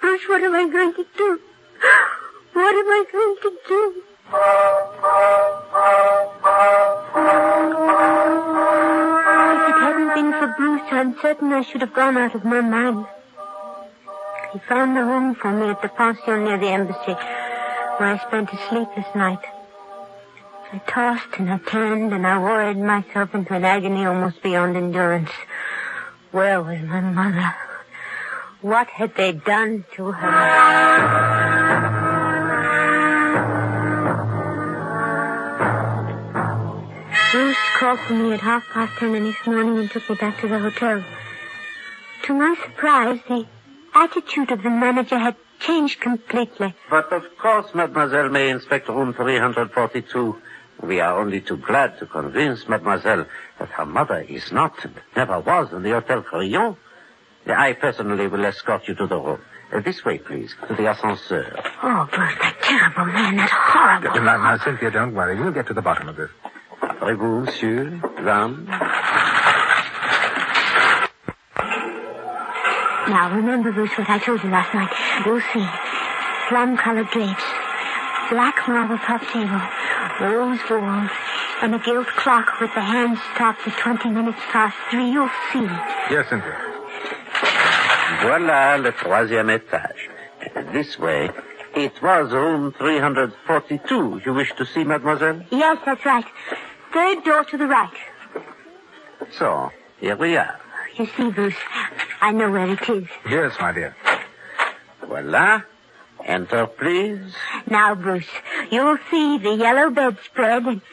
Bruce, 0.00 0.26
what 0.28 0.42
am 0.42 0.54
I 0.54 0.68
going 0.70 0.94
to 0.94 1.04
do? 1.16 1.38
What 2.54 2.74
am 2.74 2.88
I 2.88 3.04
going 3.12 3.36
to 3.42 3.50
do? 3.68 4.02
If 8.42 9.68
it 9.68 9.80
hadn't 9.80 10.14
been 10.14 10.32
for 10.32 10.54
Bruce, 10.56 10.82
I'm 10.90 11.14
certain 11.20 11.52
I 11.52 11.62
should 11.62 11.82
have 11.82 11.92
gone 11.94 12.16
out 12.16 12.34
of 12.34 12.44
my 12.44 12.60
mind. 12.62 13.06
He 14.52 14.58
found 14.58 14.98
a 14.98 15.02
room 15.02 15.34
for 15.34 15.50
me 15.50 15.68
at 15.68 15.80
the 15.80 15.88
pension 15.88 16.44
near 16.44 16.58
the 16.58 16.68
embassy, 16.68 17.14
where 17.96 18.14
I 18.14 18.18
spent 18.26 18.52
a 18.52 18.58
sleepless 18.68 19.06
night. 19.14 19.42
I 20.70 20.78
tossed 20.86 21.38
and 21.38 21.50
I 21.50 21.56
turned 21.56 22.12
and 22.12 22.26
I 22.26 22.38
worried 22.38 22.76
myself 22.76 23.34
into 23.34 23.54
an 23.54 23.64
agony 23.64 24.04
almost 24.04 24.42
beyond 24.42 24.76
endurance. 24.76 25.30
Where 26.32 26.62
was 26.62 26.82
my 26.82 27.00
mother? 27.00 27.54
What 28.60 28.88
had 28.88 29.14
they 29.14 29.32
done 29.32 29.86
to 29.96 30.12
her? 30.12 30.30
Bruce 37.32 37.56
called 37.78 38.00
for 38.00 38.12
me 38.12 38.32
at 38.34 38.40
half 38.40 38.64
past 38.68 38.98
ten 38.98 39.12
the 39.12 39.20
next 39.20 39.46
morning 39.46 39.78
and 39.78 39.90
took 39.90 40.10
me 40.10 40.16
back 40.16 40.38
to 40.42 40.48
the 40.48 40.58
hotel. 40.58 41.02
To 42.24 42.34
my 42.34 42.54
surprise, 42.62 43.20
the 43.26 43.46
attitude 44.02 44.50
of 44.50 44.62
the 44.62 44.70
manager 44.70 45.18
had 45.18 45.36
changed 45.60 46.00
completely. 46.00 46.74
But 46.90 47.12
of 47.12 47.24
course, 47.38 47.74
mademoiselle 47.74 48.28
may 48.28 48.50
inspect 48.50 48.88
room 48.88 49.14
342. 49.14 50.36
We 50.82 51.00
are 51.00 51.18
only 51.20 51.40
too 51.40 51.56
glad 51.56 51.98
to 52.00 52.06
convince 52.06 52.68
mademoiselle 52.68 53.26
that 53.58 53.68
her 53.68 53.86
mother 53.86 54.20
is 54.28 54.50
not 54.50 54.84
and 54.84 54.94
never 55.14 55.38
was 55.38 55.72
in 55.72 55.82
the 55.82 55.90
Hotel 55.90 56.22
Crillon. 56.22 56.76
I 57.46 57.72
personally 57.74 58.26
will 58.26 58.44
escort 58.44 58.88
you 58.88 58.94
to 58.94 59.06
the 59.06 59.18
room. 59.18 59.40
Uh, 59.72 59.80
this 59.80 60.04
way, 60.04 60.18
please, 60.18 60.54
to 60.68 60.74
the 60.74 60.90
ascenseur. 60.90 61.46
Oh, 61.82 62.08
Bruce, 62.12 62.34
that 62.40 62.56
terrible 62.62 63.06
man, 63.12 63.36
that 63.36 63.50
horrible. 63.50 64.20
Now, 64.20 64.36
now, 64.36 64.58
Cynthia, 64.58 64.90
don't 64.90 65.14
worry. 65.14 65.38
We'll 65.40 65.52
get 65.52 65.66
to 65.68 65.74
the 65.74 65.80
bottom 65.82 66.08
of 66.08 66.16
this. 66.16 66.30
Après-vous, 66.82 67.46
monsieur, 67.46 68.00
dame. 68.24 68.66
Now, 73.08 73.34
remember, 73.34 73.72
Bruce, 73.72 73.90
what 73.98 74.08
I 74.08 74.18
told 74.18 74.42
you 74.42 74.50
last 74.50 74.72
night. 74.74 74.90
You'll 75.26 75.40
see. 75.52 75.66
Plum-colored 76.48 77.10
drapes, 77.10 77.42
black 78.30 78.68
marble 78.68 78.98
top 78.98 79.22
table, 79.32 79.60
rose 80.20 80.60
walls, 80.70 81.10
and 81.62 81.74
a 81.74 81.78
gilt 81.78 82.06
clock 82.08 82.60
with 82.60 82.70
the 82.74 82.80
hands 82.80 83.18
stopped 83.34 83.66
at 83.66 83.76
20 83.78 84.10
minutes 84.10 84.38
past 84.50 84.76
three. 84.90 85.10
You'll 85.10 85.30
see. 85.52 85.66
Yes, 86.10 86.28
Cynthia. 86.28 86.58
Voilà 88.20 88.78
le 88.78 88.92
troisième 88.92 89.50
étage. 89.50 90.10
This 90.72 90.98
way. 90.98 91.30
It 91.74 92.02
was 92.02 92.30
room 92.32 92.72
342 92.78 94.20
you 94.26 94.34
wish 94.34 94.52
to 94.56 94.66
see, 94.66 94.84
mademoiselle? 94.84 95.42
Yes, 95.50 95.78
that's 95.84 96.04
right. 96.04 96.24
Third 96.92 97.24
door 97.24 97.44
to 97.44 97.56
the 97.56 97.66
right. 97.66 97.96
So, 99.38 99.70
here 99.98 100.16
we 100.16 100.36
are. 100.36 100.60
You 100.96 101.06
see, 101.16 101.30
Bruce, 101.30 101.54
I 102.20 102.32
know 102.32 102.50
where 102.50 102.70
it 102.70 102.88
is. 102.88 103.08
Yes, 103.28 103.54
my 103.60 103.72
dear. 103.72 103.96
Voilà. 105.02 105.64
Enter, 106.24 106.66
please. 106.66 107.34
Now, 107.68 107.94
Bruce, 107.94 108.28
you'll 108.70 108.98
see 109.10 109.38
the 109.38 109.54
yellow 109.54 109.90
bedspread 109.90 110.64
and... 110.64 110.80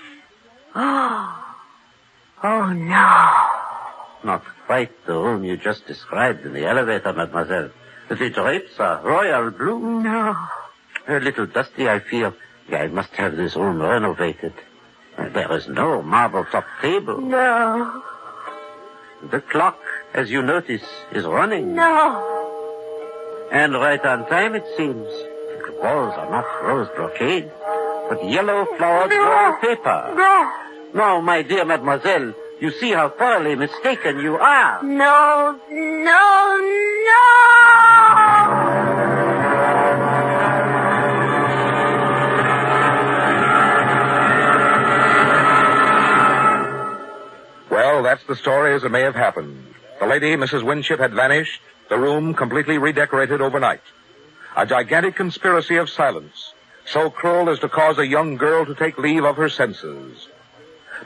Oh. 0.76 1.46
Oh, 2.42 2.72
no. 2.72 3.28
Not 4.24 4.44
quite 4.66 4.92
the 5.06 5.14
room 5.14 5.44
you 5.44 5.58
just 5.58 5.86
described 5.88 6.46
in 6.46 6.54
the 6.54 6.66
elevator, 6.66 7.12
mademoiselle. 7.12 7.72
The 8.08 8.30
drapes 8.30 8.80
are 8.80 9.02
royal 9.02 9.52
blue. 9.52 10.02
No. 10.02 10.36
A 11.08 11.20
little 11.20 11.48
dusty, 11.48 11.90
I 11.90 12.00
feel. 12.00 12.34
I 12.72 12.88
must 12.88 13.12
have 13.14 13.36
this 13.36 13.56
room 13.56 13.82
renovated. 13.82 14.54
There 15.18 15.52
is 15.54 15.68
no 15.68 16.02
marble 16.02 16.46
top 16.46 16.66
table. 16.82 17.20
No. 17.20 18.04
The 19.24 19.42
clock, 19.42 19.78
as 20.14 20.32
you 20.32 20.42
notice, 20.42 20.84
is 21.12 21.26
running. 21.26 21.76
No. 21.76 23.48
And 23.52 23.74
right 23.74 24.04
on 24.06 24.28
time, 24.30 24.56
it 24.56 24.64
seems. 24.78 25.08
The 25.66 25.74
walls 25.82 26.14
are 26.18 26.30
not 26.30 26.46
rose 26.64 26.88
brocade, 26.96 27.52
but 28.10 28.24
yellow 28.30 28.66
flowered 28.78 29.10
No. 29.10 29.26
wallpaper. 29.62 30.14
No. 30.16 30.52
No, 30.94 31.22
my 31.22 31.42
dear 31.42 31.66
mademoiselle, 31.66 32.34
you 32.60 32.72
see 32.72 32.92
how 32.92 33.10
thoroughly 33.10 33.56
mistaken 33.56 34.20
you 34.20 34.36
are. 34.38 34.82
No. 34.84 35.60
No. 35.70 36.58
No. 36.60 37.39
That's 48.10 48.24
the 48.24 48.36
story 48.36 48.74
as 48.74 48.84
it 48.84 48.90
may 48.90 49.02
have 49.02 49.14
happened. 49.14 49.64
The 50.00 50.08
lady, 50.08 50.36
Mrs. 50.36 50.64
Winship, 50.64 51.00
had 51.00 51.14
vanished, 51.14 51.62
the 51.90 52.00
room 52.00 52.34
completely 52.34 52.80
redecorated 52.80 53.40
overnight. 53.40 53.84
A 54.58 54.66
gigantic 54.66 55.16
conspiracy 55.16 55.76
of 55.76 55.92
silence, 55.92 56.56
so 56.88 57.12
cruel 57.12 57.52
as 57.52 57.60
to 57.60 57.70
cause 57.70 58.00
a 58.00 58.08
young 58.08 58.36
girl 58.36 58.66
to 58.66 58.74
take 58.74 58.98
leave 58.98 59.24
of 59.26 59.36
her 59.38 59.48
senses. 59.48 60.28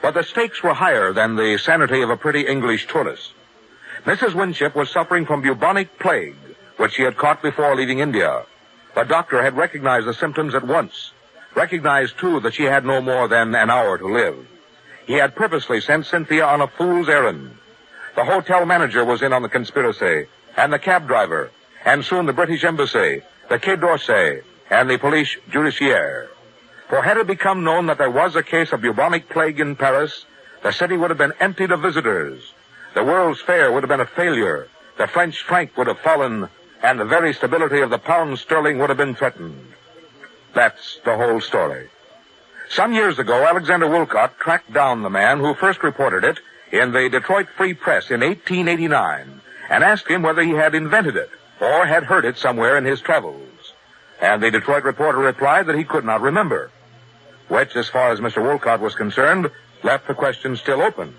But 0.01 0.13
the 0.13 0.23
stakes 0.23 0.63
were 0.63 0.73
higher 0.73 1.11
than 1.11 1.35
the 1.35 1.57
sanity 1.57 2.01
of 2.03 2.09
a 2.09 2.15
pretty 2.15 2.47
English 2.47 2.87
tourist. 2.87 3.33
Mrs. 4.05 4.33
Winship 4.33 4.73
was 4.73 4.89
suffering 4.89 5.25
from 5.25 5.41
bubonic 5.41 5.99
plague, 5.99 6.37
which 6.77 6.93
she 6.93 7.03
had 7.03 7.17
caught 7.17 7.41
before 7.41 7.75
leaving 7.75 7.99
India. 7.99 8.45
The 8.95 9.03
doctor 9.03 9.43
had 9.43 9.57
recognized 9.57 10.07
the 10.07 10.13
symptoms 10.13 10.55
at 10.55 10.65
once. 10.65 11.11
Recognized, 11.53 12.17
too, 12.17 12.39
that 12.39 12.53
she 12.53 12.63
had 12.63 12.85
no 12.85 13.01
more 13.01 13.27
than 13.27 13.53
an 13.53 13.69
hour 13.69 13.97
to 13.97 14.07
live. 14.07 14.47
He 15.05 15.13
had 15.13 15.35
purposely 15.35 15.81
sent 15.81 16.05
Cynthia 16.05 16.45
on 16.45 16.61
a 16.61 16.67
fool's 16.67 17.09
errand. 17.09 17.57
The 18.15 18.23
hotel 18.25 18.65
manager 18.65 19.03
was 19.03 19.21
in 19.21 19.33
on 19.33 19.41
the 19.41 19.49
conspiracy, 19.49 20.27
and 20.55 20.71
the 20.71 20.79
cab 20.79 21.07
driver, 21.07 21.51
and 21.83 22.05
soon 22.05 22.25
the 22.25 22.33
British 22.33 22.63
embassy, 22.63 23.21
the 23.49 23.59
Quai 23.59 23.75
d'Orsay, 23.75 24.41
and 24.69 24.89
the 24.89 24.97
police 24.97 25.35
judiciaire. 25.49 26.29
For 26.89 27.01
had 27.01 27.17
it 27.17 27.27
become 27.27 27.63
known 27.63 27.87
that 27.87 27.97
there 27.97 28.09
was 28.09 28.35
a 28.35 28.43
case 28.43 28.71
of 28.71 28.81
bubonic 28.81 29.29
plague 29.29 29.59
in 29.59 29.75
Paris, 29.75 30.25
the 30.61 30.71
city 30.71 30.95
would 30.95 31.09
have 31.09 31.17
been 31.17 31.33
emptied 31.39 31.71
of 31.71 31.81
visitors. 31.81 32.53
The 32.93 33.03
World's 33.03 33.41
Fair 33.41 33.71
would 33.71 33.83
have 33.83 33.89
been 33.89 33.99
a 33.99 34.05
failure. 34.05 34.69
The 34.97 35.07
French 35.07 35.41
franc 35.41 35.75
would 35.75 35.87
have 35.87 35.99
fallen, 35.99 36.47
and 36.83 36.99
the 36.99 37.05
very 37.05 37.33
stability 37.33 37.81
of 37.81 37.89
the 37.89 37.97
pound 37.97 38.37
sterling 38.39 38.77
would 38.77 38.89
have 38.89 38.97
been 38.97 39.15
threatened. 39.15 39.73
That's 40.53 40.99
the 41.03 41.17
whole 41.17 41.41
story. 41.41 41.89
Some 42.69 42.93
years 42.93 43.19
ago, 43.19 43.45
Alexander 43.45 43.88
Woollcott 43.88 44.38
tracked 44.38 44.73
down 44.73 45.04
the 45.04 45.10
man 45.10 45.39
who 45.39 45.54
first 45.54 45.84
reported 45.84 46.23
it 46.23 46.39
in 46.71 46.91
the 46.91 47.10
Detroit 47.10 47.47
Free 47.56 47.73
Press 47.73 48.10
in 48.10 48.21
1889 48.21 49.41
and 49.69 49.84
asked 49.84 50.08
him 50.08 50.23
whether 50.23 50.41
he 50.41 50.52
had 50.52 50.73
invented 50.73 51.15
it 51.15 51.30
or 51.62 51.86
had 51.86 52.04
heard 52.04 52.26
it 52.26 52.38
somewhere 52.38 52.78
in 52.78 52.86
his 52.86 53.02
travels. 53.02 53.73
And 54.21 54.41
the 54.41 54.52
Detroit 54.52 54.84
reporter 54.84 55.19
replied 55.19 55.67
that 55.67 55.78
he 55.78 55.84
could 55.84 56.06
not 56.06 56.21
remember, 56.21 56.71
which, 57.47 57.76
as 57.76 57.89
far 57.89 58.12
as 58.12 58.19
Mr. 58.19 58.41
Woollcott 58.41 58.80
was 58.80 58.95
concerned, 58.95 59.52
left 59.84 60.08
the 60.08 60.13
question 60.13 60.56
still 60.56 60.82
open. 60.82 61.15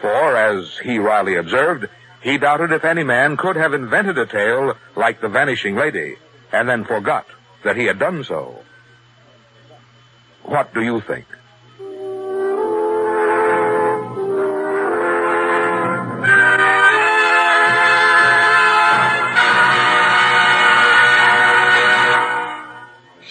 For, 0.00 0.36
as 0.36 0.78
he 0.78 0.98
wryly 0.98 1.36
observed, 1.36 1.86
he 2.22 2.36
doubted 2.36 2.72
if 2.72 2.84
any 2.84 3.04
man 3.04 3.36
could 3.36 3.56
have 3.56 3.72
invented 3.72 4.18
a 4.18 4.26
tale 4.26 4.74
like 4.96 5.20
the 5.20 5.28
Vanishing 5.28 5.76
Lady 5.76 6.16
and 6.52 6.68
then 6.68 6.84
forgot 6.84 7.26
that 7.64 7.76
he 7.76 7.84
had 7.84 7.98
done 7.98 8.24
so. 8.24 8.62
What 10.50 10.74
do 10.74 10.82
you 10.82 11.00
think? 11.02 11.26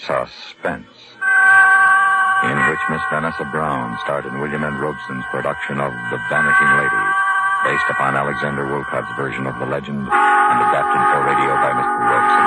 Suspense. 0.00 0.88
In 2.40 2.56
which 2.56 2.80
Miss 2.88 3.02
Vanessa 3.12 3.44
Brown 3.52 3.98
starred 4.00 4.24
in 4.24 4.40
William 4.40 4.64
N. 4.64 4.78
Robson's 4.80 5.24
production 5.30 5.78
of 5.78 5.92
The 6.08 6.16
Vanishing 6.30 6.72
Lady, 6.80 7.04
based 7.68 7.84
upon 7.90 8.16
Alexander 8.16 8.64
Woollcott's 8.64 9.14
version 9.20 9.46
of 9.46 9.58
the 9.58 9.66
legend 9.66 10.08
and 10.08 10.58
adapted 10.64 11.02
for 11.12 11.20
radio 11.28 11.52
by 11.60 11.72
Mr. 11.76 12.00
Robson. 12.16 12.46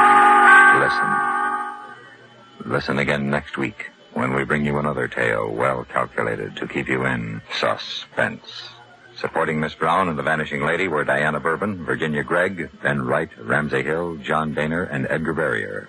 Listen. 0.81 2.71
Listen 2.73 2.97
again 2.97 3.29
next 3.29 3.59
week 3.59 3.91
when 4.13 4.33
we 4.33 4.43
bring 4.43 4.65
you 4.65 4.77
another 4.77 5.07
tale 5.07 5.49
well 5.49 5.83
calculated 5.85 6.55
to 6.57 6.67
keep 6.67 6.87
you 6.87 7.05
in 7.05 7.41
suspense. 7.59 8.69
Supporting 9.15 9.59
Miss 9.59 9.75
Brown 9.75 10.09
and 10.09 10.17
the 10.17 10.23
Vanishing 10.23 10.65
Lady 10.65 10.87
were 10.87 11.03
Diana 11.03 11.39
Bourbon, 11.39 11.85
Virginia 11.85 12.23
Gregg, 12.23 12.69
Ben 12.81 13.03
Wright, 13.03 13.29
Ramsay 13.39 13.83
Hill, 13.83 14.17
John 14.17 14.53
Dehner, 14.55 14.87
and 14.91 15.07
Edgar 15.09 15.33
Barrier. 15.33 15.87